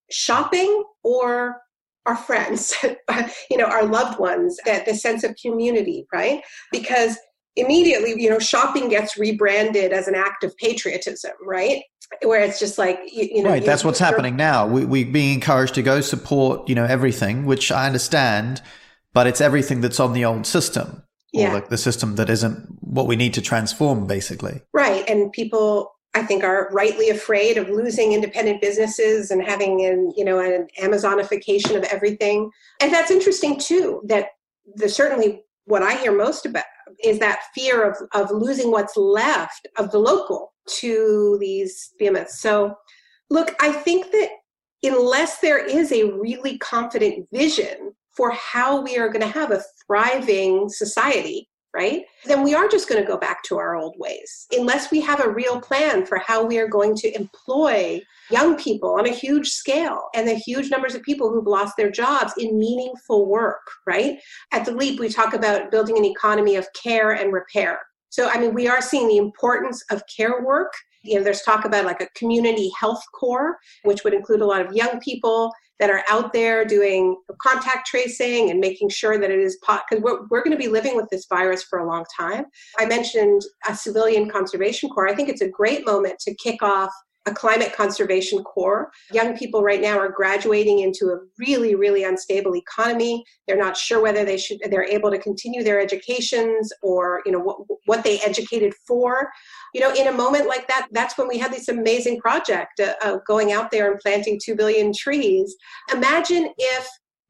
shopping 0.09 0.83
or 1.03 1.61
our 2.05 2.15
friends, 2.15 2.73
you 3.51 3.57
know, 3.57 3.65
our 3.65 3.85
loved 3.85 4.19
ones, 4.19 4.57
that 4.65 4.85
the 4.85 4.95
sense 4.95 5.23
of 5.23 5.35
community, 5.41 6.07
right? 6.13 6.41
Because 6.71 7.17
immediately, 7.55 8.15
you 8.21 8.29
know, 8.29 8.39
shopping 8.39 8.89
gets 8.89 9.17
rebranded 9.17 9.91
as 9.91 10.07
an 10.07 10.15
act 10.15 10.43
of 10.43 10.55
patriotism, 10.57 11.33
right? 11.45 11.81
Where 12.23 12.41
it's 12.41 12.59
just 12.59 12.77
like, 12.77 12.99
you, 13.11 13.29
you 13.31 13.43
know, 13.43 13.49
right. 13.49 13.65
That's 13.65 13.83
what's 13.83 13.99
happening 13.99 14.35
now. 14.35 14.67
We, 14.67 14.85
we're 14.85 15.05
being 15.05 15.35
encouraged 15.35 15.75
to 15.75 15.81
go 15.81 16.01
support, 16.01 16.67
you 16.67 16.75
know, 16.75 16.85
everything, 16.85 17.45
which 17.45 17.71
I 17.71 17.85
understand, 17.85 18.61
but 19.13 19.27
it's 19.27 19.41
everything 19.41 19.81
that's 19.81 19.99
on 19.99 20.13
the 20.13 20.25
old 20.25 20.45
system. 20.45 21.03
yeah. 21.33 21.55
or 21.55 21.61
the, 21.61 21.67
the 21.69 21.77
system 21.77 22.15
that 22.15 22.29
isn't 22.29 22.67
what 22.81 23.07
we 23.07 23.15
need 23.15 23.33
to 23.35 23.41
transform, 23.41 24.07
basically. 24.07 24.61
Right. 24.73 25.07
And 25.09 25.31
people 25.31 25.93
I 26.15 26.23
think 26.23 26.43
are 26.43 26.69
rightly 26.71 27.09
afraid 27.09 27.57
of 27.57 27.69
losing 27.69 28.13
independent 28.13 28.61
businesses 28.61 29.29
and 29.29 29.43
having 29.43 29.85
an 29.85 30.11
you 30.17 30.25
know 30.25 30.39
an 30.39 30.67
Amazonification 30.79 31.75
of 31.75 31.83
everything. 31.83 32.49
And 32.81 32.91
that's 32.91 33.11
interesting 33.11 33.59
too. 33.59 34.01
That 34.05 34.29
the 34.75 34.89
certainly 34.89 35.43
what 35.65 35.83
I 35.83 35.95
hear 35.95 36.11
most 36.11 36.45
about 36.45 36.65
is 37.03 37.19
that 37.19 37.41
fear 37.53 37.83
of 37.83 37.97
of 38.13 38.31
losing 38.31 38.71
what's 38.71 38.97
left 38.97 39.67
of 39.77 39.91
the 39.91 39.99
local 39.99 40.53
to 40.77 41.37
these 41.39 41.93
behemoths. 41.97 42.41
So 42.41 42.75
look, 43.29 43.55
I 43.61 43.71
think 43.71 44.11
that 44.11 44.29
unless 44.83 45.39
there 45.39 45.63
is 45.63 45.91
a 45.91 46.11
really 46.11 46.57
confident 46.59 47.27
vision 47.33 47.93
for 48.15 48.31
how 48.31 48.81
we 48.81 48.97
are 48.97 49.09
going 49.09 49.21
to 49.21 49.27
have 49.27 49.51
a 49.51 49.63
thriving 49.85 50.69
society 50.69 51.49
right? 51.73 52.03
Then 52.25 52.43
we 52.43 52.55
are 52.55 52.67
just 52.67 52.89
going 52.89 53.01
to 53.01 53.07
go 53.07 53.17
back 53.17 53.43
to 53.43 53.57
our 53.57 53.75
old 53.75 53.95
ways 53.97 54.47
unless 54.51 54.89
we 54.89 55.01
have 55.01 55.19
a 55.19 55.29
real 55.29 55.61
plan 55.61 56.05
for 56.05 56.17
how 56.17 56.43
we 56.43 56.57
are 56.57 56.67
going 56.67 56.95
to 56.95 57.15
employ 57.15 58.01
young 58.31 58.57
people 58.57 58.95
on 58.95 59.07
a 59.07 59.13
huge 59.13 59.49
scale 59.49 60.05
and 60.15 60.27
the 60.27 60.35
huge 60.35 60.69
numbers 60.71 60.95
of 60.95 61.03
people 61.03 61.29
who've 61.29 61.45
lost 61.47 61.77
their 61.77 61.91
jobs 61.91 62.33
in 62.37 62.57
meaningful 62.57 63.27
work, 63.27 63.61
right? 63.85 64.19
At 64.51 64.65
the 64.65 64.71
Leap, 64.71 64.99
we 64.99 65.09
talk 65.09 65.33
about 65.33 65.71
building 65.71 65.97
an 65.97 66.05
economy 66.05 66.55
of 66.55 66.67
care 66.73 67.11
and 67.11 67.31
repair. 67.31 67.79
So, 68.09 68.29
I 68.29 68.39
mean, 68.39 68.53
we 68.53 68.67
are 68.67 68.81
seeing 68.81 69.07
the 69.07 69.17
importance 69.17 69.83
of 69.91 70.01
care 70.15 70.43
work. 70.43 70.73
You 71.03 71.17
know, 71.17 71.23
there's 71.23 71.41
talk 71.41 71.65
about 71.65 71.85
like 71.85 72.01
a 72.01 72.09
community 72.15 72.71
health 72.79 73.01
corps, 73.13 73.57
which 73.83 74.03
would 74.03 74.13
include 74.13 74.41
a 74.41 74.45
lot 74.45 74.65
of 74.65 74.73
young 74.75 74.99
people 74.99 75.51
that 75.79 75.89
are 75.89 76.03
out 76.09 76.33
there 76.33 76.65
doing 76.65 77.15
contact 77.41 77.87
tracing 77.87 78.49
and 78.49 78.59
making 78.59 78.89
sure 78.89 79.17
that 79.17 79.31
it 79.31 79.39
is 79.39 79.57
because 79.61 80.03
we're, 80.03 80.27
we're 80.29 80.43
going 80.43 80.51
to 80.51 80.57
be 80.57 80.67
living 80.67 80.95
with 80.95 81.07
this 81.09 81.25
virus 81.29 81.63
for 81.63 81.79
a 81.79 81.87
long 81.87 82.03
time. 82.17 82.45
I 82.77 82.85
mentioned 82.85 83.41
a 83.67 83.73
civilian 83.73 84.29
conservation 84.29 84.89
corps. 84.89 85.07
I 85.07 85.15
think 85.15 85.29
it's 85.29 85.41
a 85.41 85.47
great 85.47 85.85
moment 85.85 86.19
to 86.19 86.35
kick 86.35 86.61
off 86.61 86.91
a 87.29 87.33
climate 87.33 87.73
conservation 87.75 88.43
corps. 88.43 88.89
Young 89.13 89.37
people 89.37 89.61
right 89.61 89.81
now 89.81 89.97
are 89.97 90.11
graduating 90.11 90.79
into 90.79 91.07
a 91.07 91.19
really, 91.37 91.75
really 91.75 92.03
unstable 92.03 92.55
economy. 92.55 93.23
They're 93.47 93.57
not 93.57 93.77
sure 93.77 94.01
whether 94.01 94.25
they 94.25 94.37
should 94.37 94.59
they're 94.69 94.83
able 94.83 95.11
to 95.11 95.19
continue 95.19 95.63
their 95.63 95.79
educations 95.79 96.73
or 96.81 97.21
you 97.25 97.31
know 97.31 97.39
what 97.39 97.57
what 97.85 98.03
they 98.03 98.19
educated 98.21 98.73
for. 98.87 99.29
You 99.73 99.81
know, 99.81 99.93
in 99.93 100.07
a 100.07 100.11
moment 100.11 100.47
like 100.47 100.67
that, 100.67 100.87
that's 100.91 101.17
when 101.17 101.27
we 101.27 101.37
had 101.37 101.53
this 101.53 101.67
amazing 101.67 102.19
project 102.19 102.79
uh, 102.79 102.93
of 103.03 103.23
going 103.25 103.51
out 103.51 103.69
there 103.71 103.91
and 103.91 103.99
planting 103.99 104.39
two 104.43 104.55
billion 104.55 104.91
trees. 104.93 105.55
Imagine 105.93 106.49
if 106.57 106.87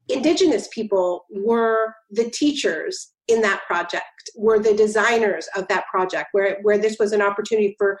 indigenous 0.08 0.68
people 0.72 1.24
were 1.30 1.94
the 2.10 2.28
teachers 2.30 3.12
in 3.28 3.40
that 3.42 3.62
project 3.66 4.04
were 4.36 4.58
the 4.58 4.74
designers 4.74 5.48
of 5.56 5.66
that 5.68 5.84
project 5.86 6.28
where, 6.32 6.58
where 6.62 6.78
this 6.78 6.96
was 6.98 7.12
an 7.12 7.22
opportunity 7.22 7.74
for 7.78 7.98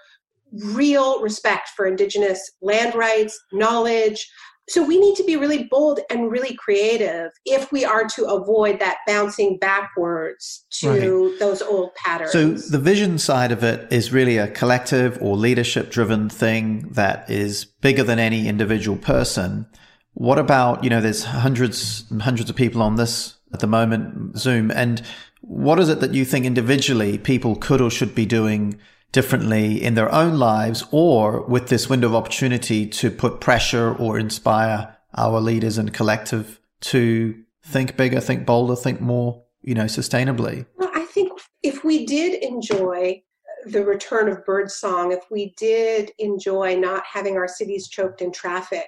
real 0.52 1.20
respect 1.22 1.70
for 1.76 1.86
indigenous 1.86 2.40
land 2.60 2.94
rights, 2.94 3.38
knowledge. 3.52 4.30
So 4.68 4.84
we 4.86 5.00
need 5.00 5.16
to 5.16 5.24
be 5.24 5.36
really 5.36 5.64
bold 5.64 5.98
and 6.10 6.30
really 6.30 6.54
creative 6.54 7.32
if 7.44 7.72
we 7.72 7.84
are 7.84 8.06
to 8.14 8.26
avoid 8.26 8.78
that 8.78 8.98
bouncing 9.04 9.58
backwards 9.58 10.64
to 10.80 11.30
right. 11.30 11.38
those 11.40 11.60
old 11.60 11.92
patterns. 11.96 12.30
So 12.30 12.52
the 12.52 12.78
vision 12.78 13.18
side 13.18 13.50
of 13.50 13.64
it 13.64 13.92
is 13.92 14.12
really 14.12 14.36
a 14.36 14.46
collective 14.46 15.18
or 15.20 15.36
leadership 15.36 15.90
driven 15.90 16.28
thing 16.28 16.88
that 16.92 17.28
is 17.28 17.64
bigger 17.64 18.04
than 18.04 18.20
any 18.20 18.46
individual 18.46 18.96
person. 18.96 19.66
What 20.14 20.38
about, 20.38 20.84
you 20.84 20.90
know, 20.90 21.00
there's 21.00 21.24
hundreds 21.24 22.04
and 22.10 22.22
hundreds 22.22 22.48
of 22.48 22.54
people 22.54 22.80
on 22.80 22.94
this 22.94 23.36
at 23.52 23.58
the 23.58 23.66
moment, 23.66 24.38
Zoom, 24.38 24.70
and 24.70 25.02
what 25.40 25.80
is 25.80 25.88
it 25.88 25.98
that 26.00 26.14
you 26.14 26.24
think 26.24 26.44
individually 26.46 27.18
people 27.18 27.56
could 27.56 27.80
or 27.80 27.90
should 27.90 28.14
be 28.14 28.26
doing 28.26 28.78
differently 29.12 29.82
in 29.82 29.94
their 29.94 30.12
own 30.12 30.38
lives 30.38 30.84
or 30.90 31.42
with 31.42 31.68
this 31.68 31.88
window 31.88 32.08
of 32.08 32.14
opportunity 32.14 32.86
to 32.86 33.10
put 33.10 33.40
pressure 33.40 33.94
or 33.94 34.18
inspire 34.18 34.96
our 35.16 35.40
leaders 35.40 35.78
and 35.78 35.92
collective 35.92 36.60
to 36.80 37.34
think 37.64 37.96
bigger, 37.96 38.20
think 38.20 38.46
bolder, 38.46 38.76
think 38.76 39.00
more, 39.00 39.42
you 39.62 39.74
know, 39.74 39.84
sustainably? 39.84 40.66
Well, 40.76 40.90
I 40.94 41.04
think 41.04 41.32
if 41.62 41.84
we 41.84 42.06
did 42.06 42.42
enjoy 42.42 43.22
the 43.66 43.84
return 43.84 44.28
of 44.28 44.44
birdsong, 44.44 45.12
if 45.12 45.24
we 45.30 45.54
did 45.56 46.12
enjoy 46.18 46.76
not 46.76 47.02
having 47.04 47.36
our 47.36 47.48
cities 47.48 47.88
choked 47.88 48.22
in 48.22 48.32
traffic, 48.32 48.86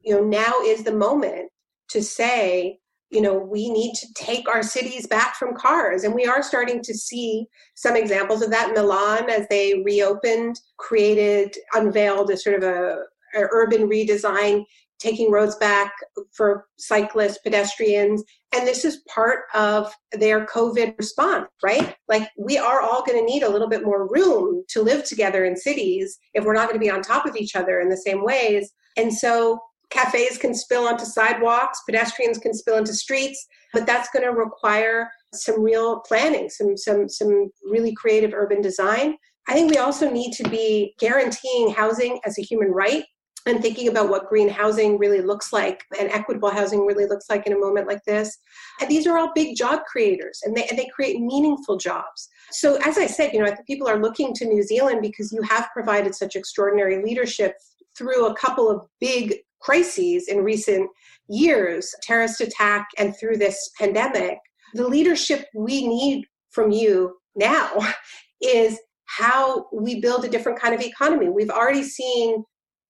you 0.00 0.14
know, 0.14 0.24
now 0.24 0.52
is 0.62 0.84
the 0.84 0.94
moment 0.94 1.50
to 1.90 2.02
say, 2.02 2.78
you 3.10 3.22
know, 3.22 3.34
we 3.34 3.70
need 3.70 3.94
to 3.94 4.06
take 4.14 4.48
our 4.48 4.62
cities 4.62 5.06
back 5.06 5.36
from 5.36 5.54
cars. 5.54 6.04
And 6.04 6.14
we 6.14 6.26
are 6.26 6.42
starting 6.42 6.82
to 6.82 6.94
see 6.94 7.46
some 7.74 7.96
examples 7.96 8.42
of 8.42 8.50
that. 8.50 8.74
Milan, 8.74 9.30
as 9.30 9.46
they 9.48 9.82
reopened, 9.84 10.60
created, 10.76 11.56
unveiled 11.72 12.30
a 12.30 12.36
sort 12.36 12.56
of 12.56 12.62
a, 12.62 12.98
a 13.34 13.46
urban 13.50 13.88
redesign, 13.88 14.64
taking 14.98 15.30
roads 15.30 15.56
back 15.56 15.92
for 16.34 16.66
cyclists, 16.76 17.38
pedestrians. 17.38 18.22
And 18.54 18.66
this 18.66 18.84
is 18.84 19.02
part 19.08 19.44
of 19.54 19.92
their 20.12 20.44
COVID 20.44 20.98
response, 20.98 21.46
right? 21.62 21.94
Like 22.08 22.28
we 22.36 22.58
are 22.58 22.82
all 22.82 23.04
going 23.04 23.18
to 23.18 23.24
need 23.24 23.42
a 23.42 23.50
little 23.50 23.68
bit 23.68 23.84
more 23.84 24.08
room 24.08 24.64
to 24.70 24.82
live 24.82 25.04
together 25.04 25.44
in 25.44 25.56
cities 25.56 26.18
if 26.34 26.44
we're 26.44 26.54
not 26.54 26.68
going 26.68 26.78
to 26.78 26.84
be 26.84 26.90
on 26.90 27.00
top 27.00 27.26
of 27.26 27.36
each 27.36 27.56
other 27.56 27.80
in 27.80 27.88
the 27.88 27.96
same 27.96 28.22
ways. 28.22 28.70
And 28.96 29.14
so 29.14 29.60
cafes 29.90 30.38
can 30.38 30.54
spill 30.54 30.86
onto 30.86 31.04
sidewalks, 31.04 31.82
pedestrians 31.86 32.38
can 32.38 32.54
spill 32.54 32.76
into 32.76 32.94
streets, 32.94 33.46
but 33.72 33.86
that's 33.86 34.10
going 34.10 34.24
to 34.24 34.32
require 34.32 35.10
some 35.34 35.62
real 35.62 36.00
planning, 36.00 36.48
some 36.48 36.76
some 36.76 37.08
some 37.08 37.50
really 37.64 37.94
creative 37.94 38.32
urban 38.32 38.60
design. 38.60 39.16
I 39.48 39.54
think 39.54 39.70
we 39.70 39.78
also 39.78 40.10
need 40.10 40.32
to 40.34 40.48
be 40.48 40.94
guaranteeing 40.98 41.70
housing 41.70 42.20
as 42.24 42.38
a 42.38 42.42
human 42.42 42.70
right 42.70 43.04
and 43.46 43.62
thinking 43.62 43.88
about 43.88 44.10
what 44.10 44.28
green 44.28 44.48
housing 44.48 44.98
really 44.98 45.22
looks 45.22 45.52
like 45.52 45.82
and 45.98 46.10
equitable 46.10 46.50
housing 46.50 46.84
really 46.84 47.06
looks 47.06 47.30
like 47.30 47.46
in 47.46 47.54
a 47.54 47.58
moment 47.58 47.86
like 47.86 48.02
this. 48.04 48.36
And 48.80 48.90
these 48.90 49.06
are 49.06 49.16
all 49.16 49.32
big 49.34 49.56
job 49.56 49.80
creators 49.90 50.40
and 50.44 50.54
they, 50.54 50.66
and 50.66 50.78
they 50.78 50.90
create 50.94 51.18
meaningful 51.20 51.78
jobs. 51.78 52.28
So 52.50 52.76
as 52.84 52.98
I 52.98 53.06
said, 53.06 53.32
you 53.32 53.38
know, 53.38 53.46
I 53.46 53.54
think 53.54 53.66
people 53.66 53.88
are 53.88 54.00
looking 54.00 54.34
to 54.34 54.44
New 54.44 54.62
Zealand 54.62 55.00
because 55.00 55.32
you 55.32 55.40
have 55.42 55.68
provided 55.72 56.14
such 56.14 56.36
extraordinary 56.36 57.02
leadership 57.02 57.54
through 57.96 58.26
a 58.26 58.34
couple 58.34 58.70
of 58.70 58.82
big 59.00 59.38
crises 59.60 60.28
in 60.28 60.38
recent 60.38 60.88
years, 61.28 61.94
terrorist 62.02 62.40
attack 62.40 62.88
and 62.98 63.14
through 63.16 63.36
this 63.36 63.70
pandemic, 63.78 64.38
the 64.74 64.86
leadership 64.86 65.46
we 65.54 65.86
need 65.86 66.24
from 66.50 66.70
you 66.70 67.16
now 67.36 67.70
is 68.40 68.78
how 69.06 69.66
we 69.72 70.00
build 70.00 70.24
a 70.24 70.28
different 70.28 70.60
kind 70.60 70.74
of 70.74 70.80
economy. 70.80 71.28
We've 71.28 71.50
already 71.50 71.82
seen 71.82 72.44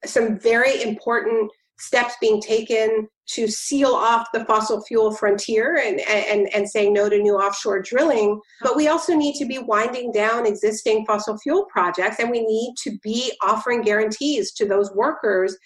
some 0.04 0.38
very 0.38 0.82
important 0.82 1.50
steps 1.78 2.14
being 2.20 2.40
taken 2.40 3.08
to 3.28 3.46
seal 3.46 3.92
off 3.92 4.28
the 4.32 4.44
fossil 4.46 4.82
fuel 4.82 5.14
frontier 5.14 5.76
and, 5.76 6.00
and, 6.00 6.48
and 6.54 6.68
saying 6.68 6.92
no 6.92 7.08
to 7.08 7.18
new 7.18 7.36
offshore 7.36 7.82
drilling. 7.82 8.40
But 8.62 8.74
we 8.74 8.88
also 8.88 9.14
need 9.14 9.34
to 9.36 9.44
be 9.44 9.58
winding 9.58 10.12
down 10.12 10.46
existing 10.46 11.04
fossil 11.06 11.38
fuel 11.38 11.66
projects, 11.66 12.18
and 12.18 12.30
we 12.30 12.40
need 12.40 12.74
to 12.84 12.98
be 13.02 13.32
offering 13.42 13.82
guarantees 13.82 14.52
to 14.52 14.64
those 14.64 14.90
workers 14.92 15.56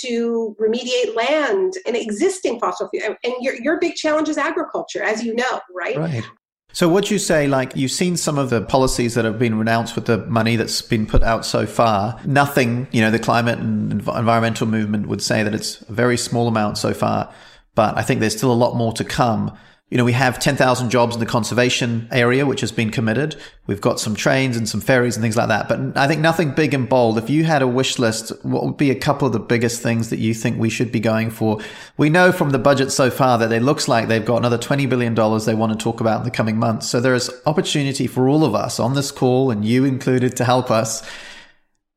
to 0.00 0.56
remediate 0.60 1.14
land 1.14 1.74
in 1.84 1.94
existing 1.94 2.58
fossil 2.58 2.88
fuel. 2.88 3.16
And 3.22 3.34
your, 3.40 3.54
your 3.54 3.78
big 3.78 3.96
challenge 3.96 4.28
is 4.28 4.38
agriculture, 4.38 5.02
as 5.02 5.22
you 5.22 5.34
know, 5.34 5.60
right? 5.74 5.96
Right. 5.96 6.24
So, 6.72 6.88
what 6.88 7.10
you 7.10 7.18
say, 7.18 7.48
like 7.48 7.74
you've 7.74 7.90
seen 7.90 8.16
some 8.16 8.38
of 8.38 8.50
the 8.50 8.60
policies 8.60 9.14
that 9.14 9.24
have 9.24 9.38
been 9.38 9.52
announced 9.54 9.96
with 9.96 10.06
the 10.06 10.18
money 10.26 10.56
that's 10.56 10.82
been 10.82 11.06
put 11.06 11.22
out 11.22 11.44
so 11.44 11.66
far. 11.66 12.20
Nothing, 12.24 12.86
you 12.92 13.00
know, 13.00 13.10
the 13.10 13.18
climate 13.18 13.58
and 13.58 13.92
environmental 13.92 14.66
movement 14.66 15.08
would 15.08 15.22
say 15.22 15.42
that 15.42 15.54
it's 15.54 15.80
a 15.82 15.92
very 15.92 16.16
small 16.16 16.46
amount 16.46 16.78
so 16.78 16.94
far, 16.94 17.32
but 17.74 17.96
I 17.96 18.02
think 18.02 18.20
there's 18.20 18.36
still 18.36 18.52
a 18.52 18.54
lot 18.54 18.76
more 18.76 18.92
to 18.94 19.04
come. 19.04 19.56
You 19.90 19.98
know, 19.98 20.04
we 20.04 20.12
have 20.12 20.38
10,000 20.38 20.88
jobs 20.88 21.16
in 21.16 21.20
the 21.20 21.26
conservation 21.26 22.08
area, 22.12 22.46
which 22.46 22.60
has 22.60 22.70
been 22.70 22.90
committed. 22.90 23.34
We've 23.66 23.80
got 23.80 23.98
some 23.98 24.14
trains 24.14 24.56
and 24.56 24.68
some 24.68 24.80
ferries 24.80 25.16
and 25.16 25.22
things 25.22 25.36
like 25.36 25.48
that. 25.48 25.68
But 25.68 25.96
I 25.96 26.06
think 26.06 26.20
nothing 26.20 26.52
big 26.52 26.72
and 26.74 26.88
bold. 26.88 27.18
If 27.18 27.28
you 27.28 27.42
had 27.42 27.60
a 27.60 27.66
wish 27.66 27.98
list, 27.98 28.30
what 28.44 28.64
would 28.64 28.76
be 28.76 28.92
a 28.92 28.94
couple 28.94 29.26
of 29.26 29.32
the 29.32 29.40
biggest 29.40 29.82
things 29.82 30.10
that 30.10 30.20
you 30.20 30.32
think 30.32 30.58
we 30.58 30.70
should 30.70 30.92
be 30.92 31.00
going 31.00 31.30
for? 31.30 31.58
We 31.96 32.08
know 32.08 32.30
from 32.30 32.50
the 32.50 32.58
budget 32.58 32.92
so 32.92 33.10
far 33.10 33.36
that 33.38 33.50
it 33.50 33.62
looks 33.62 33.88
like 33.88 34.06
they've 34.06 34.24
got 34.24 34.36
another 34.36 34.58
$20 34.58 34.88
billion 34.88 35.12
they 35.14 35.54
want 35.54 35.72
to 35.72 35.78
talk 35.78 36.00
about 36.00 36.20
in 36.20 36.24
the 36.24 36.30
coming 36.30 36.56
months. 36.56 36.88
So 36.88 37.00
there 37.00 37.14
is 37.14 37.28
opportunity 37.44 38.06
for 38.06 38.28
all 38.28 38.44
of 38.44 38.54
us 38.54 38.78
on 38.78 38.94
this 38.94 39.10
call 39.10 39.50
and 39.50 39.64
you 39.64 39.84
included 39.84 40.36
to 40.36 40.44
help 40.44 40.70
us 40.70 41.02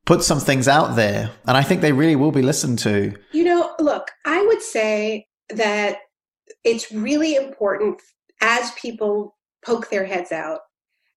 put 0.04 0.24
some 0.24 0.40
things 0.40 0.66
out 0.66 0.96
there. 0.96 1.30
And 1.46 1.56
I 1.56 1.62
think 1.62 1.80
they 1.80 1.92
really 1.92 2.16
will 2.16 2.32
be 2.32 2.42
listened 2.42 2.80
to. 2.80 3.14
You 3.30 3.44
know, 3.44 3.72
look, 3.78 4.10
I 4.24 4.44
would 4.44 4.62
say 4.62 5.28
that 5.50 5.98
it's 6.64 6.90
really 6.90 7.36
important 7.36 8.00
as 8.40 8.72
people 8.72 9.36
poke 9.64 9.90
their 9.90 10.04
heads 10.04 10.32
out 10.32 10.60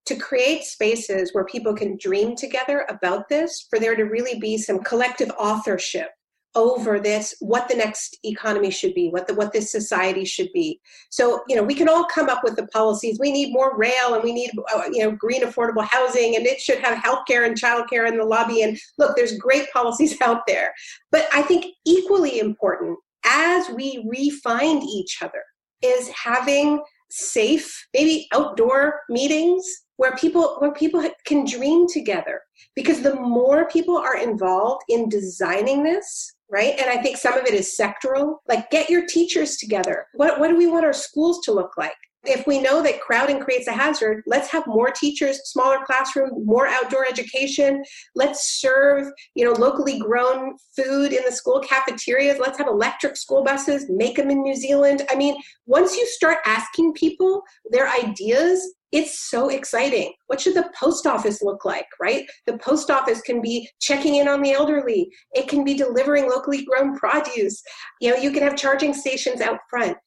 to 0.05 0.15
create 0.15 0.63
spaces 0.63 1.33
where 1.33 1.45
people 1.45 1.73
can 1.73 1.97
dream 1.99 2.35
together 2.35 2.85
about 2.89 3.27
this, 3.27 3.67
for 3.69 3.77
there 3.77 3.95
to 3.95 4.03
really 4.03 4.39
be 4.39 4.57
some 4.57 4.79
collective 4.79 5.29
authorship 5.37 6.09
over 6.55 6.99
this 6.99 7.35
what 7.39 7.69
the 7.69 7.75
next 7.75 8.17
economy 8.23 8.71
should 8.71 8.93
be 8.95 9.09
what 9.09 9.27
the 9.27 9.33
what 9.35 9.53
this 9.53 9.71
society 9.71 10.25
should 10.25 10.47
be. 10.53 10.79
So 11.11 11.41
you 11.47 11.55
know 11.55 11.61
we 11.61 11.75
can 11.75 11.87
all 11.87 12.05
come 12.05 12.29
up 12.29 12.43
with 12.43 12.55
the 12.55 12.65
policies. 12.67 13.19
We 13.19 13.31
need 13.31 13.53
more 13.53 13.77
rail 13.77 14.15
and 14.15 14.23
we 14.23 14.33
need 14.33 14.51
uh, 14.73 14.83
you 14.91 15.03
know 15.03 15.11
green 15.11 15.43
affordable 15.43 15.85
housing 15.85 16.35
and 16.35 16.47
it 16.47 16.59
should 16.59 16.79
have 16.79 16.97
healthcare 16.97 17.45
and 17.45 17.55
childcare 17.59 18.07
in 18.07 18.17
the 18.17 18.25
lobby. 18.25 18.63
And 18.63 18.79
look 18.97 19.15
there's 19.15 19.37
great 19.37 19.71
policies 19.71 20.19
out 20.21 20.41
there. 20.47 20.73
But 21.11 21.27
i 21.33 21.41
think 21.41 21.65
equally 21.85 22.39
important 22.39 22.97
as 23.27 23.69
we 23.69 24.05
refine 24.09 24.81
each 24.81 25.17
other 25.21 25.43
is 25.81 26.09
having 26.09 26.81
safe 27.09 27.87
maybe 27.93 28.27
outdoor 28.33 29.01
meetings 29.09 29.65
where 29.97 30.15
people 30.15 30.57
where 30.59 30.73
people 30.73 31.07
can 31.25 31.45
dream 31.45 31.87
together. 31.87 32.41
Because 32.75 33.01
the 33.01 33.15
more 33.15 33.67
people 33.67 33.97
are 33.97 34.17
involved 34.17 34.83
in 34.89 35.09
designing 35.09 35.83
this 35.83 36.33
right 36.49 36.75
and 36.79 36.89
i 36.89 37.01
think 37.01 37.17
some 37.17 37.37
of 37.37 37.45
it 37.45 37.53
is 37.53 37.77
sectoral 37.77 38.37
like 38.47 38.69
get 38.69 38.89
your 38.89 39.05
teachers 39.05 39.57
together. 39.57 40.05
What, 40.13 40.39
what 40.39 40.47
do 40.49 40.57
we 40.57 40.67
want 40.67 40.85
our 40.85 40.93
schools 40.93 41.41
to 41.45 41.51
look 41.51 41.71
like 41.77 41.95
if 42.25 42.45
we 42.47 42.59
know 42.59 42.81
that 42.81 42.99
crowding 42.99 43.39
creates 43.39 43.67
a 43.67 43.71
hazard 43.71 44.23
let's 44.25 44.49
have 44.49 44.65
more 44.67 44.89
teachers 44.89 45.39
smaller 45.45 45.77
classrooms 45.85 46.31
more 46.43 46.67
outdoor 46.67 47.05
education 47.05 47.83
let's 48.15 48.59
serve 48.59 49.07
you 49.35 49.45
know 49.45 49.51
locally 49.59 49.99
grown 49.99 50.55
food 50.75 51.13
in 51.13 51.23
the 51.25 51.31
school 51.31 51.61
cafeterias 51.61 52.39
let's 52.39 52.57
have 52.57 52.67
electric 52.67 53.15
school 53.15 53.43
buses 53.43 53.85
make 53.89 54.15
them 54.15 54.29
in 54.29 54.41
new 54.41 54.55
zealand 54.55 55.03
i 55.09 55.15
mean 55.15 55.35
once 55.65 55.95
you 55.95 56.05
start 56.07 56.39
asking 56.45 56.93
people 56.93 57.41
their 57.71 57.87
ideas 57.89 58.75
it's 58.91 59.29
so 59.29 59.49
exciting. 59.49 60.13
What 60.27 60.39
should 60.39 60.55
the 60.55 60.69
post 60.73 61.05
office 61.05 61.41
look 61.41 61.65
like, 61.65 61.87
right? 61.99 62.25
The 62.45 62.57
post 62.57 62.89
office 62.89 63.21
can 63.21 63.41
be 63.41 63.69
checking 63.81 64.15
in 64.15 64.27
on 64.27 64.41
the 64.41 64.53
elderly. 64.53 65.09
It 65.33 65.49
can 65.49 65.65
be 65.65 65.73
delivering 65.73 66.29
locally 66.29 66.63
grown 66.63 66.95
produce. 66.95 67.61
You 67.99 68.11
know, 68.11 68.17
you 68.17 68.31
can 68.31 68.43
have 68.43 68.55
charging 68.55 68.93
stations 68.93 69.41
out 69.41 69.59
front. 69.69 69.97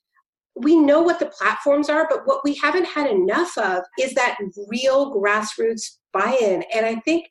We 0.61 0.77
know 0.77 1.03
what 1.03 1.19
the 1.19 1.27
platforms 1.27 1.89
are, 1.89 2.07
but 2.09 2.27
what 2.27 2.43
we 2.45 2.55
haven't 2.57 2.87
had 2.87 3.11
enough 3.11 3.57
of 3.59 3.83
is 3.99 4.15
that 4.15 4.39
real 4.69 5.15
grassroots 5.15 5.99
buy 6.13 6.37
in. 6.41 6.65
And 6.75 6.87
I 6.87 6.97
think 6.97 7.29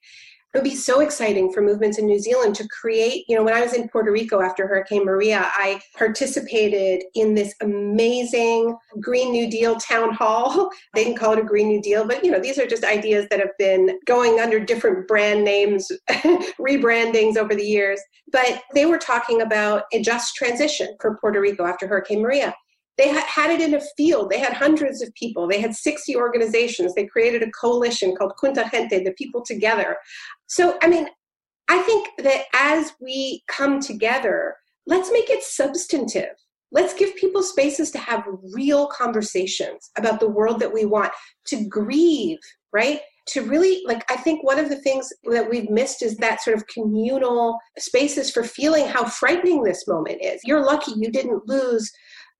it 0.51 0.57
would 0.57 0.63
be 0.63 0.75
so 0.75 0.99
exciting 0.99 1.53
for 1.53 1.61
movements 1.61 1.99
in 1.99 2.07
New 2.07 2.17
Zealand 2.17 2.55
to 2.55 2.67
create. 2.69 3.25
You 3.27 3.35
know, 3.35 3.43
when 3.43 3.53
I 3.53 3.61
was 3.61 3.73
in 3.73 3.87
Puerto 3.87 4.11
Rico 4.11 4.41
after 4.41 4.67
Hurricane 4.67 5.05
Maria, 5.05 5.45
I 5.53 5.79
participated 5.95 7.03
in 7.13 7.35
this 7.35 7.53
amazing 7.61 8.75
Green 8.99 9.31
New 9.31 9.47
Deal 9.47 9.75
town 9.75 10.11
hall. 10.13 10.71
They 10.95 11.03
didn't 11.03 11.19
call 11.19 11.33
it 11.33 11.39
a 11.39 11.43
Green 11.43 11.67
New 11.67 11.81
Deal, 11.81 12.05
but 12.05 12.25
you 12.25 12.31
know, 12.31 12.39
these 12.39 12.57
are 12.57 12.65
just 12.65 12.83
ideas 12.83 13.27
that 13.29 13.39
have 13.39 13.55
been 13.59 13.99
going 14.07 14.39
under 14.39 14.59
different 14.59 15.07
brand 15.07 15.43
names, 15.43 15.91
rebrandings 16.59 17.37
over 17.37 17.53
the 17.53 17.63
years. 17.63 18.01
But 18.31 18.63
they 18.73 18.87
were 18.87 18.97
talking 18.97 19.43
about 19.43 19.83
a 19.93 20.01
just 20.01 20.35
transition 20.35 20.95
for 20.99 21.17
Puerto 21.17 21.39
Rico 21.39 21.65
after 21.65 21.87
Hurricane 21.87 22.23
Maria. 22.23 22.55
They 22.99 23.07
had 23.07 23.49
it 23.49 23.61
in 23.61 23.75
a 23.75 23.81
field. 23.95 24.29
They 24.29 24.39
had 24.39 24.51
hundreds 24.51 25.01
of 25.01 25.13
people. 25.13 25.47
They 25.47 25.61
had 25.61 25.73
60 25.73 26.17
organizations. 26.17 26.93
They 26.93 27.05
created 27.05 27.41
a 27.41 27.51
coalition 27.51 28.13
called 28.13 28.33
Junte 28.43 28.69
Gente, 28.69 29.05
the 29.05 29.13
people 29.17 29.41
together. 29.41 29.95
So, 30.47 30.77
I 30.81 30.89
mean, 30.89 31.07
I 31.69 31.81
think 31.83 32.09
that 32.17 32.43
as 32.53 32.91
we 32.99 33.43
come 33.47 33.79
together, 33.79 34.57
let's 34.85 35.13
make 35.13 35.29
it 35.29 35.43
substantive. 35.43 36.35
Let's 36.73 36.93
give 36.93 37.15
people 37.15 37.41
spaces 37.41 37.89
to 37.91 37.99
have 37.99 38.25
real 38.53 38.87
conversations 38.87 39.91
about 39.97 40.19
the 40.19 40.27
world 40.27 40.59
that 40.59 40.73
we 40.73 40.83
want, 40.83 41.13
to 41.47 41.67
grieve, 41.69 42.37
right? 42.73 42.99
To 43.29 43.43
really, 43.43 43.81
like, 43.85 44.03
I 44.11 44.17
think 44.17 44.43
one 44.43 44.59
of 44.59 44.67
the 44.67 44.81
things 44.81 45.07
that 45.31 45.49
we've 45.49 45.69
missed 45.69 46.03
is 46.03 46.17
that 46.17 46.41
sort 46.41 46.57
of 46.57 46.67
communal 46.67 47.59
spaces 47.77 48.29
for 48.29 48.43
feeling 48.43 48.87
how 48.87 49.05
frightening 49.05 49.63
this 49.63 49.87
moment 49.87 50.19
is. 50.21 50.41
You're 50.43 50.65
lucky 50.65 50.91
you 50.97 51.09
didn't 51.11 51.47
lose 51.47 51.89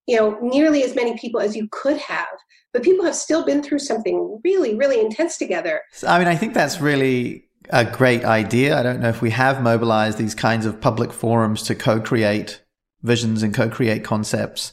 you 0.09 0.15
know 0.17 0.37
nearly 0.41 0.83
as 0.83 0.95
many 0.95 1.15
people 1.17 1.39
as 1.39 1.55
you 1.55 1.67
could 1.71 1.97
have 1.97 2.27
but 2.73 2.83
people 2.83 3.05
have 3.05 3.15
still 3.15 3.45
been 3.45 3.61
through 3.63 3.79
something 3.79 4.39
really 4.43 4.75
really 4.75 4.99
intense 4.99 5.37
together. 5.37 5.81
I 6.05 6.17
mean 6.19 6.27
i 6.27 6.35
think 6.35 6.53
that's 6.53 6.81
really 6.81 7.45
a 7.71 7.85
great 7.85 8.25
idea. 8.25 8.79
I 8.79 8.81
don't 8.81 8.99
know 8.99 9.09
if 9.09 9.21
we 9.21 9.29
have 9.29 9.61
mobilized 9.61 10.17
these 10.17 10.33
kinds 10.33 10.65
of 10.65 10.81
public 10.81 11.13
forums 11.13 11.61
to 11.63 11.75
co-create 11.75 12.63
visions 13.03 13.43
and 13.43 13.53
co-create 13.53 14.03
concepts 14.03 14.71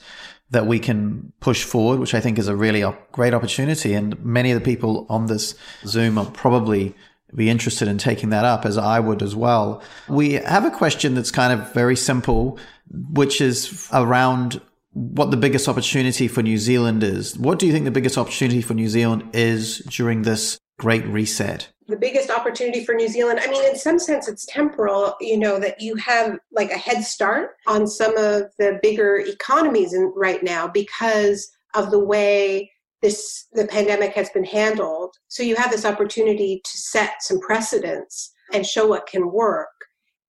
that 0.49 0.67
we 0.67 0.79
can 0.79 1.33
push 1.41 1.63
forward 1.65 2.01
which 2.01 2.15
i 2.15 2.21
think 2.21 2.39
is 2.39 2.49
a 2.49 2.57
really 2.57 2.83
great 3.13 3.35
opportunity. 3.35 3.93
And 3.93 4.19
many 4.25 4.51
of 4.51 4.59
the 4.59 4.65
people 4.65 5.07
on 5.11 5.27
this 5.27 5.55
zoom 5.85 6.17
are 6.17 6.31
probably 6.45 6.95
be 7.35 7.51
interested 7.51 7.89
in 7.89 7.99
taking 7.99 8.31
that 8.31 8.45
up 8.45 8.65
as 8.65 8.79
I 8.79 9.01
would 9.01 9.23
as 9.23 9.35
well. 9.35 9.83
We 10.09 10.35
have 10.35 10.65
a 10.65 10.71
question 10.71 11.15
that's 11.15 11.31
kind 11.31 11.53
of 11.53 11.73
very 11.75 11.97
simple, 11.97 12.59
which 12.89 13.41
is 13.41 13.89
around 13.93 14.61
what 14.97 15.31
the 15.31 15.37
biggest 15.37 15.69
opportunity 15.69 16.27
for 16.27 16.43
New 16.43 16.57
Zealand 16.57 17.03
is. 17.03 17.37
What 17.37 17.59
do 17.59 17.67
you 17.67 17.73
think 17.73 17.85
the 17.85 17.91
biggest 17.91 18.17
opportunity 18.17 18.63
for 18.63 18.73
New 18.73 18.89
Zealand 18.89 19.29
is 19.35 19.81
during 19.91 20.23
this 20.23 20.59
great 20.79 21.05
reset? 21.07 21.69
The 21.87 21.99
biggest 21.99 22.31
opportunity 22.31 22.83
for 22.83 22.95
New 22.95 23.09
Zealand, 23.09 23.41
I 23.43 23.51
mean, 23.51 23.63
in 23.69 23.77
some 23.77 23.99
sense, 23.99 24.27
it's 24.27 24.47
temporal, 24.47 25.15
you 25.21 25.39
know, 25.39 25.59
that 25.61 25.83
you 25.83 25.97
have 25.97 26.39
like 26.51 26.71
a 26.71 26.79
head 26.79 27.05
start 27.05 27.57
on 27.67 27.87
some 27.87 28.17
of 28.17 28.45
the 28.59 28.79
bigger 28.83 29.19
economies 29.19 29.93
in, 29.93 30.11
right 30.17 30.43
now 30.43 30.67
because 30.67 31.47
of 31.75 31.91
the 31.91 32.03
way 32.03 32.73
this 33.03 33.49
the 33.53 33.67
pandemic 33.67 34.15
has 34.15 34.31
been 34.31 34.45
handled. 34.45 35.15
So 35.29 35.43
you 35.43 35.57
have 35.57 35.71
this 35.71 35.85
opportunity 35.85 36.63
to 36.65 36.79
set 36.79 37.23
some 37.23 37.39
precedents 37.41 38.33
and 38.55 38.65
show 38.65 38.87
what 38.87 39.07
can 39.07 39.31
work 39.31 39.69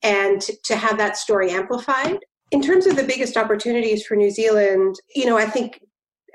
and 0.03 0.41
to, 0.41 0.53
to 0.65 0.75
have 0.75 0.97
that 0.97 1.15
story 1.15 1.51
amplified 1.51 2.19
in 2.51 2.61
terms 2.61 2.87
of 2.87 2.95
the 2.95 3.03
biggest 3.03 3.37
opportunities 3.37 4.05
for 4.05 4.15
New 4.15 4.31
Zealand, 4.31 4.95
you 5.15 5.25
know, 5.25 5.37
I 5.37 5.45
think 5.45 5.81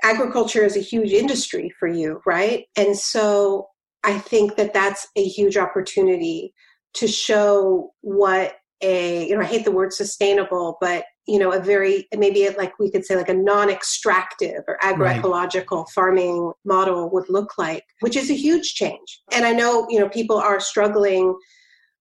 agriculture 0.03 0.63
is 0.63 0.75
a 0.75 0.81
huge 0.81 1.11
industry 1.11 1.73
for 1.79 1.87
you, 1.87 2.21
right? 2.25 2.65
And 2.75 2.97
so 2.97 3.67
I 4.03 4.19
think 4.19 4.55
that 4.57 4.73
that's 4.73 5.07
a 5.15 5.23
huge 5.23 5.57
opportunity 5.57 6.53
to 6.95 7.07
show 7.07 7.93
what 8.01 8.55
a, 8.81 9.27
you 9.27 9.35
know, 9.35 9.41
I 9.41 9.45
hate 9.45 9.63
the 9.65 9.71
word 9.71 9.93
sustainable, 9.93 10.77
but 10.81 11.05
you 11.25 11.39
know, 11.39 11.53
a 11.53 11.59
very 11.59 12.05
maybe 12.17 12.49
like 12.57 12.77
we 12.79 12.91
could 12.91 13.05
say 13.05 13.15
like 13.15 13.29
a 13.29 13.33
non-extractive 13.33 14.61
or 14.67 14.77
agroecological 14.83 15.77
right. 15.77 15.89
farming 15.95 16.51
model 16.65 17.09
would 17.11 17.29
look 17.29 17.57
like, 17.57 17.85
which 18.01 18.17
is 18.17 18.29
a 18.29 18.35
huge 18.35 18.73
change. 18.73 19.21
And 19.31 19.45
I 19.45 19.53
know, 19.53 19.87
you 19.89 19.99
know, 19.99 20.09
people 20.09 20.35
are 20.35 20.59
struggling 20.59 21.33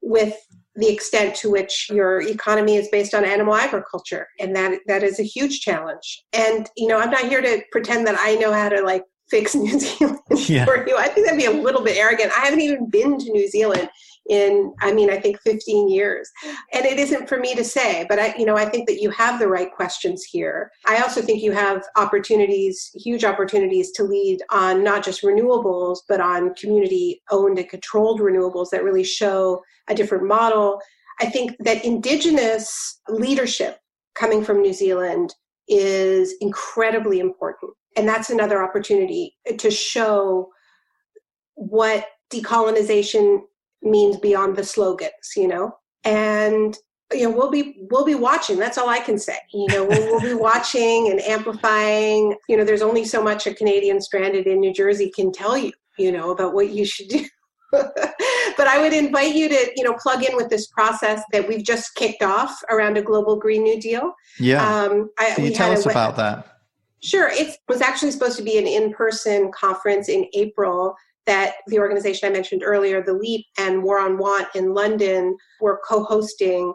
with 0.03 0.35
the 0.77 0.89
extent 0.89 1.35
to 1.37 1.51
which 1.51 1.89
your 1.91 2.23
economy 2.23 2.77
is 2.77 2.89
based 2.89 3.15
on 3.15 3.25
animal 3.25 3.55
agriculture 3.55 4.27
and 4.41 4.57
that 4.57 4.81
that 4.87 5.03
is 5.03 5.21
a 5.21 5.25
huge 5.25 5.61
challenge. 5.61 6.25
And 6.33 6.69
you 6.77 6.89
know 6.89 6.99
i'm 6.99 7.11
not 7.11 7.29
here 7.29 7.43
to 7.43 7.63
pretend 7.71 8.07
that 8.07 8.17
i 8.19 8.35
know 8.37 8.53
how 8.53 8.69
to 8.69 8.83
like 8.83 9.05
fix 9.31 9.55
new 9.57 9.79
zealand 9.79 10.19
yeah. 10.49 10.65
for 10.65 10.87
you. 10.87 10.97
I 10.97 11.09
think 11.09 11.27
that'd 11.27 11.41
be 11.41 11.47
a 11.47 11.51
little 11.51 11.83
bit 11.83 11.97
arrogant. 11.97 12.33
I 12.37 12.45
haven't 12.45 12.61
even 12.61 12.89
been 12.91 13.19
to 13.19 13.33
new 13.33 13.49
zealand 13.49 13.89
in 14.29 14.73
i 14.81 14.93
mean 14.93 15.11
i 15.11 15.19
think 15.19 15.41
15 15.41 15.89
years. 15.89 16.31
And 16.73 16.85
it 16.85 16.99
isn't 16.99 17.29
for 17.29 17.39
me 17.39 17.55
to 17.55 17.65
say 17.65 18.07
but 18.09 18.19
i 18.19 18.35
you 18.37 18.47
know 18.47 18.57
i 18.57 18.65
think 18.65 18.89
that 18.89 19.01
you 19.01 19.11
have 19.11 19.39
the 19.39 19.49
right 19.49 19.73
questions 19.73 20.25
here. 20.25 20.71
I 20.87 20.99
also 20.99 21.23
think 21.23 21.43
you 21.43 21.53
have 21.53 21.83
opportunities 21.97 22.91
huge 22.95 23.25
opportunities 23.25 23.93
to 23.93 24.05
lead 24.05 24.41
on 24.51 24.85
not 24.85 25.05
just 25.05 25.23
renewables 25.23 25.99
but 26.09 26.21
on 26.21 26.55
community 26.55 27.23
owned 27.31 27.59
and 27.59 27.69
controlled 27.69 28.21
renewables 28.21 28.71
that 28.71 28.85
really 28.85 29.05
show 29.05 29.63
a 29.89 29.95
different 29.95 30.25
model. 30.25 30.81
I 31.21 31.27
think 31.27 31.57
that 31.61 31.85
indigenous 31.85 33.01
leadership 33.09 33.79
coming 34.15 34.45
from 34.45 34.63
new 34.63 34.73
zealand 34.73 35.35
is 35.69 36.35
incredibly 36.41 37.21
important. 37.21 37.73
And 37.97 38.09
that's 38.09 38.31
another 38.31 38.63
opportunity 38.63 39.37
to 39.59 39.71
show 39.71 40.49
what 41.55 42.07
decolonization 42.33 43.41
means 43.83 44.17
beyond 44.19 44.57
the 44.57 44.65
slogans, 44.65 45.33
you 45.37 45.49
know? 45.49 45.73
And 46.05 46.77
you 47.13 47.29
know, 47.29 47.37
we'll 47.37 47.51
be 47.51 47.87
we'll 47.91 48.05
be 48.05 48.15
watching. 48.15 48.59
That's 48.59 48.79
all 48.79 48.89
I 48.89 49.01
can 49.01 49.19
say. 49.19 49.37
You 49.53 49.67
know, 49.69 49.85
we'll, 49.85 50.07
we'll 50.07 50.21
be 50.21 50.35
watching 50.35 51.11
and 51.11 51.21
amplifying. 51.21 52.35
You 52.49 52.57
know, 52.57 52.65
there's 52.65 52.83
only 52.83 53.05
so 53.05 53.23
much 53.23 53.47
a 53.47 53.55
Canadian 53.55 54.01
stranded 54.01 54.47
in 54.47 54.61
New 54.61 54.73
Jersey 54.73 55.11
can 55.15 55.33
tell 55.33 55.57
you. 55.57 55.73
You 55.99 56.13
know 56.13 56.31
about 56.31 56.55
what 56.55 56.71
you 56.71 56.85
should 56.85 57.09
do. 57.09 57.25
but 57.73 58.67
I 58.67 58.79
would 58.81 58.93
invite 58.93 59.35
you 59.35 59.49
to, 59.49 59.73
you 59.77 59.85
know, 59.85 59.95
plug 59.95 60.25
in 60.25 60.37
with 60.37 60.51
this 60.51 60.67
process 60.69 61.23
that 61.33 61.49
we've 61.49 61.65
just 61.65 61.95
kicked 61.95 62.23
off 62.23 62.63
around 62.71 62.99
a 62.99 63.03
global 63.03 63.37
Green 63.37 63.63
New 63.63 63.81
Deal. 63.81 64.13
Yeah. 64.39 64.63
Um, 64.63 65.11
I, 65.19 65.33
Can 65.35 65.45
you 65.45 65.55
tell 65.55 65.73
us 65.73 65.87
a, 65.87 65.91
about 65.91 66.17
that? 66.17 66.59
Sure. 67.03 67.31
It 67.31 67.57
was 67.69 67.81
actually 67.81 68.11
supposed 68.11 68.37
to 68.37 68.43
be 68.43 68.59
an 68.59 68.67
in-person 68.67 69.53
conference 69.53 70.09
in 70.09 70.27
April 70.35 70.95
that 71.27 71.55
the 71.69 71.79
organization 71.79 72.29
I 72.29 72.33
mentioned 72.33 72.63
earlier, 72.65 73.03
the 73.03 73.13
LEAP 73.13 73.47
and 73.59 73.83
War 73.83 73.99
on 74.01 74.19
Want 74.19 74.49
in 74.55 74.75
London, 74.75 75.37
were 75.61 75.81
co 75.87 76.05
hosting 76.05 76.73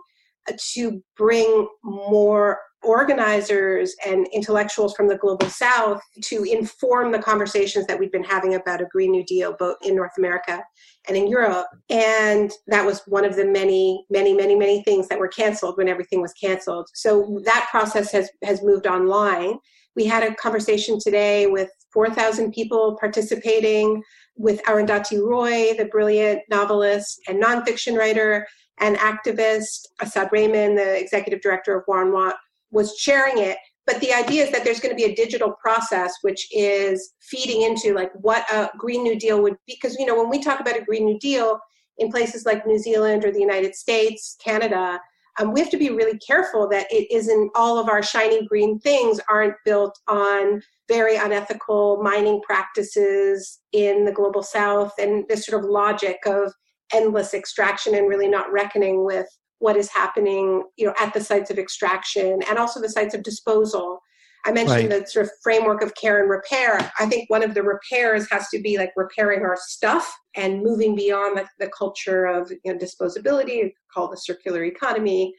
uh, 0.49 0.53
to 0.73 1.01
bring 1.17 1.67
more 1.83 2.59
organizers 2.83 3.95
and 4.05 4.27
intellectuals 4.33 4.95
from 4.95 5.07
the 5.07 5.17
global 5.17 5.49
south 5.49 6.01
to 6.21 6.43
inform 6.43 7.11
the 7.11 7.19
conversations 7.19 7.85
that 7.87 7.99
we've 7.99 8.11
been 8.11 8.23
having 8.23 8.55
about 8.55 8.81
a 8.81 8.85
Green 8.85 9.11
New 9.11 9.25
Deal, 9.25 9.55
both 9.57 9.77
in 9.81 9.95
North 9.95 10.11
America 10.17 10.63
and 11.07 11.17
in 11.17 11.27
Europe. 11.27 11.67
And 11.89 12.51
that 12.67 12.85
was 12.85 13.01
one 13.07 13.25
of 13.25 13.35
the 13.35 13.45
many, 13.45 14.05
many, 14.09 14.33
many, 14.33 14.55
many 14.55 14.83
things 14.83 15.07
that 15.07 15.19
were 15.19 15.27
canceled 15.27 15.77
when 15.77 15.89
everything 15.89 16.21
was 16.21 16.33
canceled. 16.33 16.87
So 16.93 17.41
that 17.45 17.67
process 17.69 18.11
has, 18.11 18.29
has 18.43 18.63
moved 18.63 18.87
online. 18.87 19.57
We 19.95 20.05
had 20.05 20.23
a 20.23 20.35
conversation 20.35 20.99
today 20.99 21.47
with 21.47 21.69
4,000 21.91 22.51
people 22.51 22.97
participating 22.99 24.03
with 24.37 24.63
Arundhati 24.63 25.21
Roy, 25.21 25.73
the 25.73 25.85
brilliant 25.85 26.41
novelist 26.49 27.19
and 27.27 27.41
nonfiction 27.41 27.97
writer 27.97 28.47
and 28.79 28.95
activist. 28.97 29.87
Asad 30.01 30.29
Rehman, 30.29 30.75
the 30.75 30.99
executive 30.99 31.41
director 31.41 31.75
of 31.75 31.83
War 31.87 32.01
on 32.01 32.11
Want, 32.11 32.35
was 32.71 32.97
sharing 32.97 33.39
it. 33.39 33.57
But 33.85 34.01
the 34.01 34.13
idea 34.13 34.43
is 34.43 34.51
that 34.51 34.63
there's 34.63 34.81
going 34.81 34.95
to 34.95 35.01
be 35.01 35.11
a 35.11 35.15
digital 35.15 35.53
process 35.53 36.13
which 36.21 36.47
is 36.51 37.13
feeding 37.21 37.61
into 37.61 37.93
like 37.93 38.11
what 38.15 38.45
a 38.51 38.69
Green 38.77 39.01
New 39.01 39.17
Deal 39.17 39.41
would 39.41 39.55
be. 39.65 39.77
Because, 39.81 39.97
you 39.97 40.05
know, 40.05 40.15
when 40.15 40.29
we 40.29 40.43
talk 40.43 40.59
about 40.59 40.77
a 40.77 40.83
Green 40.83 41.05
New 41.05 41.17
Deal 41.19 41.59
in 41.97 42.11
places 42.11 42.45
like 42.45 42.67
New 42.67 42.77
Zealand 42.77 43.23
or 43.23 43.31
the 43.31 43.39
United 43.39 43.75
States, 43.75 44.37
Canada, 44.43 44.99
um, 45.39 45.53
we 45.53 45.59
have 45.59 45.69
to 45.69 45.77
be 45.77 45.89
really 45.89 46.17
careful 46.19 46.67
that 46.69 46.87
it 46.91 47.09
isn't 47.11 47.51
all 47.55 47.79
of 47.79 47.89
our 47.89 48.03
shiny 48.03 48.45
green 48.45 48.79
things 48.79 49.19
aren't 49.29 49.55
built 49.65 49.97
on 50.07 50.61
very 50.87 51.15
unethical 51.17 52.01
mining 52.01 52.41
practices 52.41 53.59
in 53.71 54.05
the 54.05 54.11
global 54.11 54.43
south 54.43 54.93
and 54.99 55.25
this 55.27 55.45
sort 55.45 55.63
of 55.63 55.69
logic 55.69 56.17
of 56.25 56.53
endless 56.93 57.33
extraction 57.33 57.95
and 57.95 58.07
really 58.07 58.27
not 58.27 58.51
reckoning 58.51 59.05
with 59.05 59.27
what 59.59 59.75
is 59.75 59.89
happening 59.89 60.63
you 60.77 60.85
know 60.85 60.93
at 60.99 61.13
the 61.13 61.23
sites 61.23 61.49
of 61.49 61.57
extraction 61.57 62.39
and 62.47 62.57
also 62.57 62.79
the 62.79 62.89
sites 62.89 63.13
of 63.13 63.23
disposal. 63.23 63.99
I 64.45 64.51
mentioned 64.51 64.91
right. 64.91 65.01
the 65.01 65.07
sort 65.07 65.25
of 65.25 65.31
framework 65.43 65.81
of 65.81 65.93
care 65.95 66.21
and 66.21 66.29
repair. 66.29 66.79
I 66.99 67.07
think 67.07 67.29
one 67.29 67.43
of 67.43 67.53
the 67.53 67.63
repairs 67.63 68.27
has 68.31 68.47
to 68.49 68.61
be 68.61 68.77
like 68.77 68.91
repairing 68.95 69.41
our 69.41 69.57
stuff 69.59 70.15
and 70.35 70.63
moving 70.63 70.95
beyond 70.95 71.37
the, 71.37 71.45
the 71.59 71.69
culture 71.77 72.25
of 72.27 72.49
you 72.63 72.71
know, 72.71 72.79
disposability 72.79 73.73
called 73.93 74.13
the 74.13 74.17
circular 74.17 74.63
economy. 74.63 75.33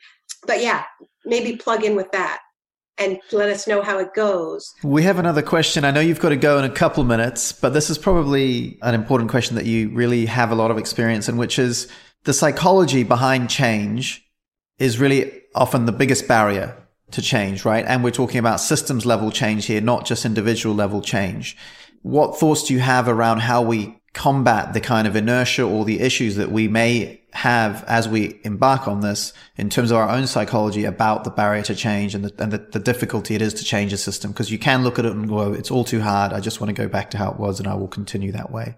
But 0.47 0.61
yeah 0.61 0.85
maybe 1.29 1.57
plug 1.57 1.85
in 1.85 1.95
with 1.95 2.11
that 2.13 2.41
and 2.99 3.19
let 3.33 3.49
us 3.49 3.67
know 3.67 3.83
how 3.83 3.99
it 3.99 4.15
goes. 4.15 4.75
We 4.83 5.03
have 5.05 5.19
another 5.19 5.43
question. 5.43 5.85
I 5.85 5.91
know 5.91 6.01
you've 6.01 6.21
got 6.21 6.31
to 6.31 6.37
go 6.37 6.59
in 6.59 6.65
a 6.65 6.71
couple 6.71 7.05
minutes, 7.05 7.53
but 7.53 7.71
this 7.71 7.91
is 7.91 7.99
probably 7.99 8.79
an 8.83 8.95
important 8.95 9.31
question 9.31 9.57
that 9.57 9.67
you 9.67 9.91
really 9.91 10.27
have 10.27 10.51
a 10.51 10.55
lot 10.55 10.71
of 10.71 10.79
experience 10.79 11.29
in, 11.29 11.37
which 11.37 11.59
is 11.59 11.89
the 12.25 12.33
psychology 12.33 13.05
behind 13.05 13.51
change 13.51 14.25
is 14.79 14.99
really 14.99 15.43
often 15.55 15.87
the 15.87 15.93
biggest 15.93 16.29
barrier 16.29 16.77
to 17.11 17.23
change, 17.23 17.65
right? 17.65 17.85
And 17.87 18.05
we're 18.05 18.11
talking 18.11 18.39
about 18.39 18.61
systems 18.61 19.07
level 19.07 19.31
change 19.31 19.67
here, 19.67 19.81
not 19.81 20.05
just 20.05 20.25
individual 20.25 20.75
level 20.75 21.01
change. 21.01 21.57
What 22.03 22.39
thoughts 22.39 22.65
do 22.65 22.75
you 22.75 22.81
have 22.81 23.09
around 23.09 23.41
how 23.41 23.63
we 23.63 23.99
combat 24.13 24.73
the 24.73 24.81
kind 24.81 25.07
of 25.07 25.17
inertia 25.17 25.65
or 25.65 25.85
the 25.85 26.01
issues 26.01 26.37
that 26.37 26.51
we 26.51 26.69
may 26.69 27.18
have 27.33 27.85
as 27.85 28.09
we 28.09 28.41
embark 28.43 28.89
on 28.89 29.01
this 29.01 29.33
in 29.57 29.69
terms 29.69 29.91
of 29.91 29.99
our 29.99 30.09
own 30.09 30.27
psychology 30.27 30.85
about 30.85 31.25
the 31.25 31.31
barrier 31.31 31.63
to 31.63 31.75
change 31.75 32.15
and 32.15 32.25
the, 32.25 32.43
and 32.43 32.53
the, 32.53 32.59
the 32.59 32.81
difficulty 32.81 33.35
it 33.35 33.43
is 33.43 33.55
to 33.55 33.65
change 33.65 33.93
a 33.93 33.99
system? 33.99 34.33
Because 34.33 34.51
you 34.51 34.59
can 34.59 34.83
look 34.83 34.99
at 34.99 35.05
it 35.05 35.13
and 35.13 35.29
go, 35.29 35.53
it's 35.53 35.71
all 35.71 35.85
too 35.85 36.01
hard. 36.01 36.33
I 36.33 36.41
just 36.41 36.61
want 36.61 36.69
to 36.69 36.75
go 36.75 36.89
back 36.89 37.11
to 37.11 37.19
how 37.19 37.31
it 37.31 37.39
was 37.39 37.61
and 37.61 37.69
I 37.69 37.75
will 37.75 37.89
continue 37.89 38.33
that 38.33 38.51
way. 38.51 38.77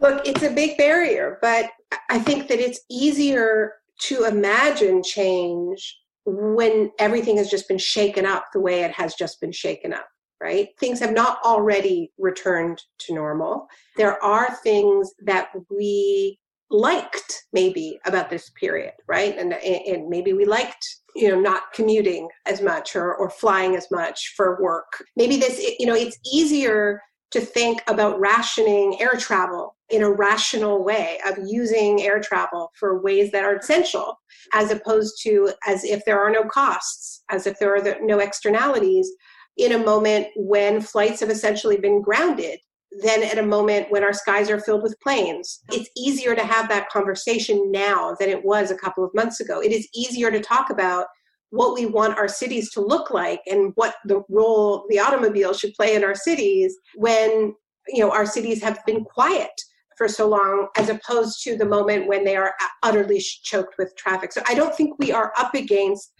Look, 0.00 0.26
it's 0.26 0.42
a 0.42 0.50
big 0.50 0.76
barrier, 0.76 1.38
but 1.42 1.70
I 2.08 2.18
think 2.18 2.48
that 2.48 2.60
it's 2.60 2.80
easier 2.88 3.74
to 4.00 4.24
imagine 4.24 5.02
change 5.02 5.98
when 6.24 6.92
everything 6.98 7.36
has 7.38 7.50
just 7.50 7.68
been 7.68 7.78
shaken 7.78 8.26
up 8.26 8.46
the 8.52 8.60
way 8.60 8.82
it 8.82 8.92
has 8.92 9.14
just 9.14 9.40
been 9.40 9.50
shaken 9.50 9.92
up, 9.92 10.06
right? 10.40 10.68
Things 10.78 11.00
have 11.00 11.12
not 11.12 11.38
already 11.42 12.12
returned 12.18 12.82
to 12.98 13.14
normal. 13.14 13.66
There 13.96 14.22
are 14.22 14.54
things 14.62 15.12
that 15.24 15.48
we 15.70 16.38
liked 16.70 17.44
maybe 17.52 17.98
about 18.06 18.30
this 18.30 18.50
period, 18.50 18.92
right? 19.06 19.36
And, 19.38 19.54
and 19.54 20.08
maybe 20.08 20.32
we 20.32 20.44
liked, 20.44 20.86
you 21.16 21.28
know, 21.28 21.40
not 21.40 21.72
commuting 21.72 22.28
as 22.46 22.60
much 22.60 22.94
or, 22.94 23.14
or 23.14 23.30
flying 23.30 23.74
as 23.74 23.86
much 23.90 24.34
for 24.36 24.62
work. 24.62 25.04
Maybe 25.16 25.36
this, 25.36 25.58
you 25.78 25.86
know, 25.86 25.94
it's 25.94 26.18
easier 26.32 27.00
to 27.30 27.40
think 27.40 27.82
about 27.88 28.18
rationing 28.20 29.00
air 29.00 29.14
travel 29.18 29.76
in 29.90 30.02
a 30.02 30.10
rational 30.10 30.84
way 30.84 31.18
of 31.26 31.36
using 31.46 32.02
air 32.02 32.20
travel 32.20 32.70
for 32.78 33.02
ways 33.02 33.30
that 33.32 33.44
are 33.44 33.56
essential 33.56 34.18
as 34.52 34.70
opposed 34.70 35.22
to 35.22 35.50
as 35.66 35.84
if 35.84 36.04
there 36.04 36.20
are 36.20 36.30
no 36.30 36.44
costs 36.44 37.22
as 37.30 37.46
if 37.46 37.58
there 37.58 37.74
are 37.74 37.96
no 38.02 38.18
externalities 38.18 39.10
in 39.56 39.72
a 39.72 39.78
moment 39.78 40.28
when 40.36 40.80
flights 40.80 41.20
have 41.20 41.30
essentially 41.30 41.76
been 41.76 42.00
grounded 42.00 42.58
than 43.02 43.22
at 43.22 43.38
a 43.38 43.42
moment 43.42 43.90
when 43.90 44.02
our 44.02 44.12
skies 44.12 44.50
are 44.50 44.60
filled 44.60 44.82
with 44.82 44.98
planes. 45.00 45.60
It's 45.70 45.90
easier 45.96 46.34
to 46.34 46.44
have 46.44 46.68
that 46.68 46.88
conversation 46.88 47.70
now 47.70 48.16
than 48.18 48.28
it 48.30 48.44
was 48.44 48.70
a 48.70 48.76
couple 48.76 49.04
of 49.04 49.14
months 49.14 49.40
ago. 49.40 49.60
It 49.60 49.72
is 49.72 49.88
easier 49.94 50.30
to 50.30 50.40
talk 50.40 50.70
about 50.70 51.06
what 51.50 51.74
we 51.74 51.86
want 51.86 52.18
our 52.18 52.28
cities 52.28 52.70
to 52.72 52.80
look 52.80 53.10
like 53.10 53.40
and 53.46 53.72
what 53.74 53.94
the 54.04 54.22
role 54.28 54.84
the 54.88 54.98
automobile 54.98 55.52
should 55.52 55.72
play 55.74 55.94
in 55.94 56.04
our 56.04 56.14
cities 56.14 56.76
when 56.94 57.54
you 57.88 58.00
know 58.00 58.10
our 58.10 58.26
cities 58.26 58.62
have 58.62 58.78
been 58.84 59.04
quiet 59.04 59.50
for 59.96 60.08
so 60.08 60.28
long 60.28 60.68
as 60.76 60.88
opposed 60.88 61.42
to 61.42 61.56
the 61.56 61.64
moment 61.64 62.06
when 62.06 62.24
they 62.24 62.36
are 62.36 62.54
utterly 62.82 63.18
choked 63.42 63.76
with 63.78 63.96
traffic 63.96 64.30
so 64.30 64.42
i 64.46 64.54
don't 64.54 64.74
think 64.74 64.94
we 64.98 65.10
are 65.10 65.32
up 65.38 65.54
against 65.54 66.12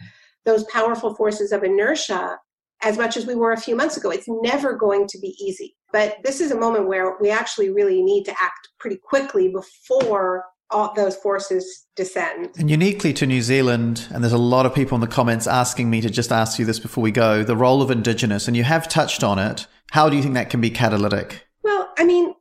those 0.45 0.63
powerful 0.65 1.13
forces 1.13 1.51
of 1.51 1.63
inertia 1.63 2.37
as 2.81 2.97
much 2.97 3.17
as 3.17 3.25
we 3.25 3.35
were 3.35 3.51
a 3.51 3.59
few 3.59 3.75
months 3.75 3.97
ago 3.97 4.09
it's 4.09 4.27
never 4.27 4.73
going 4.73 5.07
to 5.07 5.19
be 5.19 5.35
easy 5.41 5.75
but 5.91 6.17
this 6.23 6.39
is 6.41 6.51
a 6.51 6.57
moment 6.57 6.87
where 6.87 7.17
we 7.19 7.29
actually 7.29 7.69
really 7.69 8.01
need 8.01 8.23
to 8.23 8.31
act 8.31 8.69
pretty 8.79 8.97
quickly 8.97 9.49
before 9.49 10.45
all 10.71 10.93
those 10.95 11.15
forces 11.15 11.87
descend. 11.95 12.49
And 12.57 12.69
uniquely 12.69 13.13
to 13.13 13.25
New 13.25 13.41
Zealand, 13.41 14.07
and 14.11 14.23
there's 14.23 14.33
a 14.33 14.37
lot 14.37 14.65
of 14.65 14.75
people 14.75 14.95
in 14.95 15.01
the 15.01 15.07
comments 15.07 15.47
asking 15.47 15.89
me 15.89 16.01
to 16.01 16.09
just 16.09 16.31
ask 16.31 16.59
you 16.59 16.65
this 16.65 16.79
before 16.79 17.01
we 17.01 17.11
go 17.11 17.43
the 17.43 17.55
role 17.55 17.81
of 17.81 17.89
Indigenous, 17.89 18.47
and 18.47 18.55
you 18.55 18.63
have 18.63 18.87
touched 18.87 19.23
on 19.23 19.39
it. 19.39 19.67
How 19.91 20.09
do 20.09 20.15
you 20.15 20.21
think 20.21 20.35
that 20.35 20.49
can 20.49 20.61
be 20.61 20.69
catalytic? 20.69 21.47
Well, 21.63 21.91
I 21.97 22.03
mean, 22.03 22.33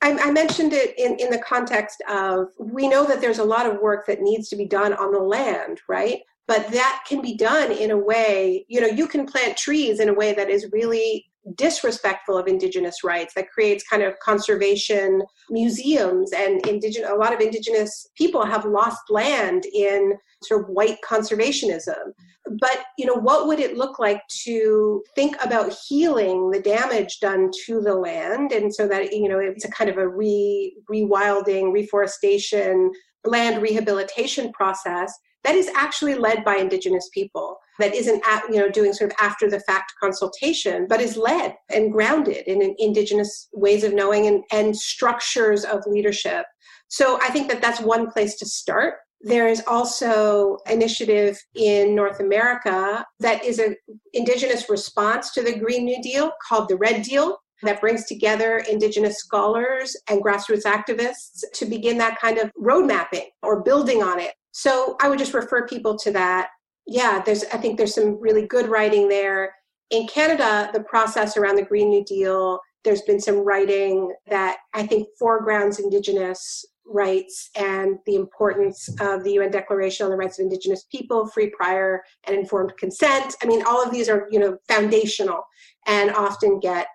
I, 0.00 0.12
I 0.12 0.30
mentioned 0.30 0.72
it 0.72 0.98
in, 0.98 1.18
in 1.18 1.30
the 1.30 1.38
context 1.38 2.02
of 2.08 2.48
we 2.58 2.88
know 2.88 3.04
that 3.04 3.20
there's 3.20 3.38
a 3.38 3.44
lot 3.44 3.66
of 3.66 3.80
work 3.80 4.06
that 4.06 4.22
needs 4.22 4.48
to 4.48 4.56
be 4.56 4.66
done 4.66 4.94
on 4.94 5.12
the 5.12 5.20
land, 5.20 5.80
right? 5.88 6.20
But 6.48 6.72
that 6.72 7.04
can 7.06 7.20
be 7.20 7.36
done 7.36 7.70
in 7.70 7.90
a 7.90 7.96
way, 7.96 8.64
you 8.68 8.80
know, 8.80 8.86
you 8.86 9.06
can 9.06 9.26
plant 9.26 9.58
trees 9.58 10.00
in 10.00 10.08
a 10.08 10.14
way 10.14 10.32
that 10.32 10.48
is 10.48 10.66
really 10.72 11.26
disrespectful 11.56 12.36
of 12.36 12.46
indigenous 12.46 13.04
rights 13.04 13.34
that 13.34 13.50
creates 13.50 13.84
kind 13.88 14.02
of 14.02 14.18
conservation 14.20 15.22
museums 15.50 16.32
and 16.32 16.66
indigenous 16.66 17.08
a 17.10 17.14
lot 17.14 17.32
of 17.32 17.40
indigenous 17.40 18.08
people 18.16 18.44
have 18.44 18.64
lost 18.64 19.00
land 19.08 19.64
in 19.72 20.14
sort 20.42 20.62
of 20.62 20.68
white 20.68 20.98
conservationism. 21.08 22.12
But 22.60 22.84
you 22.96 23.06
know 23.06 23.14
what 23.14 23.46
would 23.46 23.60
it 23.60 23.76
look 23.76 23.98
like 23.98 24.22
to 24.44 25.02
think 25.14 25.36
about 25.42 25.76
healing 25.86 26.50
the 26.50 26.60
damage 26.60 27.20
done 27.20 27.50
to 27.66 27.80
the 27.80 27.94
land? 27.94 28.52
And 28.52 28.74
so 28.74 28.86
that 28.88 29.12
you 29.12 29.28
know 29.28 29.38
it's 29.38 29.64
a 29.64 29.70
kind 29.70 29.90
of 29.90 29.96
a 29.96 30.08
re 30.08 30.74
rewilding 30.90 31.72
reforestation 31.72 32.90
land 33.24 33.60
rehabilitation 33.62 34.52
process 34.52 35.12
that 35.48 35.54
is 35.54 35.70
actually 35.74 36.14
led 36.14 36.44
by 36.44 36.56
indigenous 36.56 37.08
people 37.14 37.56
that 37.78 37.94
isn't 37.94 38.22
at, 38.28 38.42
you 38.50 38.56
know 38.56 38.68
doing 38.68 38.92
sort 38.92 39.10
of 39.10 39.16
after 39.18 39.48
the 39.48 39.60
fact 39.60 39.94
consultation 39.98 40.86
but 40.86 41.00
is 41.00 41.16
led 41.16 41.54
and 41.70 41.90
grounded 41.90 42.46
in, 42.46 42.60
in 42.60 42.74
indigenous 42.78 43.48
ways 43.54 43.82
of 43.82 43.94
knowing 43.94 44.26
and, 44.26 44.44
and 44.52 44.76
structures 44.76 45.64
of 45.64 45.80
leadership 45.86 46.44
so 46.88 47.18
i 47.22 47.30
think 47.30 47.48
that 47.48 47.62
that's 47.62 47.80
one 47.80 48.10
place 48.10 48.36
to 48.36 48.44
start 48.44 48.96
there 49.22 49.48
is 49.48 49.64
also 49.66 50.58
initiative 50.70 51.36
in 51.56 51.96
North 51.96 52.20
America 52.20 53.04
that 53.18 53.44
is 53.44 53.58
an 53.58 53.74
indigenous 54.12 54.70
response 54.70 55.32
to 55.32 55.42
the 55.42 55.58
Green 55.58 55.84
New 55.84 56.00
Deal 56.00 56.30
called 56.48 56.68
the 56.68 56.76
Red 56.76 57.02
Deal 57.02 57.36
that 57.64 57.80
brings 57.80 58.04
together 58.04 58.58
indigenous 58.70 59.18
scholars 59.18 59.96
and 60.08 60.22
grassroots 60.22 60.64
activists 60.64 61.42
to 61.54 61.66
begin 61.66 61.98
that 61.98 62.20
kind 62.20 62.38
of 62.38 62.52
road 62.56 62.86
mapping 62.86 63.28
or 63.42 63.62
building 63.62 64.02
on 64.02 64.20
it. 64.20 64.34
So 64.52 64.96
I 65.00 65.08
would 65.08 65.18
just 65.18 65.34
refer 65.34 65.66
people 65.66 65.96
to 65.98 66.10
that 66.12 66.48
yeah, 66.88 67.22
there's 67.24 67.44
I 67.52 67.58
think 67.58 67.76
there's 67.76 67.94
some 67.94 68.18
really 68.20 68.46
good 68.46 68.66
writing 68.66 69.08
there. 69.08 69.54
In 69.90 70.06
Canada, 70.08 70.70
the 70.72 70.82
process 70.82 71.36
around 71.36 71.56
the 71.56 71.64
Green 71.64 71.90
New 71.90 72.02
Deal, 72.04 72.58
there's 72.82 73.02
been 73.02 73.20
some 73.20 73.36
writing 73.36 74.12
that 74.28 74.58
I 74.74 74.86
think 74.86 75.08
foregrounds 75.18 75.78
Indigenous 75.78 76.64
rights 76.86 77.50
and 77.54 77.98
the 78.06 78.14
importance 78.14 78.88
of 79.00 79.22
the 79.22 79.32
UN 79.32 79.50
Declaration 79.50 80.04
on 80.04 80.10
the 80.10 80.16
Rights 80.16 80.38
of 80.38 80.44
Indigenous 80.44 80.84
People, 80.90 81.26
free, 81.28 81.50
prior, 81.50 82.02
and 82.26 82.34
informed 82.34 82.72
consent. 82.78 83.36
I 83.42 83.46
mean, 83.46 83.62
all 83.66 83.82
of 83.84 83.92
these 83.92 84.08
are, 84.08 84.26
you 84.30 84.38
know, 84.38 84.56
foundational 84.68 85.42
and 85.86 86.10
often 86.12 86.58
get 86.58 86.86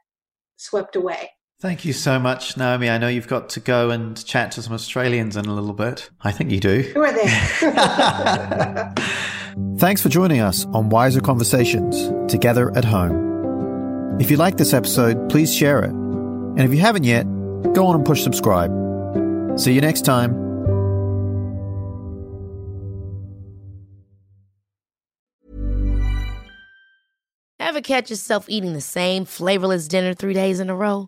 swept 0.57 0.95
away. 0.95 1.29
Thank 1.63 1.85
you 1.85 1.93
so 1.93 2.19
much, 2.19 2.57
Naomi. 2.57 2.89
I 2.89 2.97
know 2.97 3.07
you've 3.07 3.29
got 3.29 3.47
to 3.51 3.61
go 3.61 3.89
and 3.89 4.21
chat 4.25 4.51
to 4.51 4.61
some 4.61 4.73
Australians 4.73 5.37
in 5.37 5.45
a 5.45 5.55
little 5.55 5.71
bit. 5.71 6.09
I 6.19 6.29
think 6.29 6.51
you 6.51 6.59
do. 6.59 6.81
Who 6.93 7.01
are 7.01 7.13
they? 7.13 7.25
Thanks 9.77 10.01
for 10.01 10.09
joining 10.09 10.41
us 10.41 10.65
on 10.73 10.89
Wiser 10.89 11.21
Conversations 11.21 12.11
Together 12.29 12.75
at 12.75 12.83
Home. 12.83 14.19
If 14.19 14.29
you 14.29 14.35
like 14.35 14.57
this 14.57 14.73
episode, 14.73 15.29
please 15.29 15.55
share 15.55 15.79
it. 15.79 15.91
And 15.91 16.59
if 16.59 16.73
you 16.73 16.79
haven't 16.79 17.05
yet, 17.05 17.23
go 17.71 17.87
on 17.87 17.95
and 17.95 18.05
push 18.05 18.23
subscribe. 18.23 18.69
See 19.57 19.71
you 19.71 19.79
next 19.79 20.01
time. 20.01 20.33
Ever 27.57 27.79
catch 27.79 28.09
yourself 28.09 28.49
eating 28.49 28.73
the 28.73 28.81
same 28.81 29.23
flavorless 29.23 29.87
dinner 29.87 30.13
three 30.13 30.33
days 30.33 30.59
in 30.59 30.69
a 30.69 30.75
row? 30.75 31.07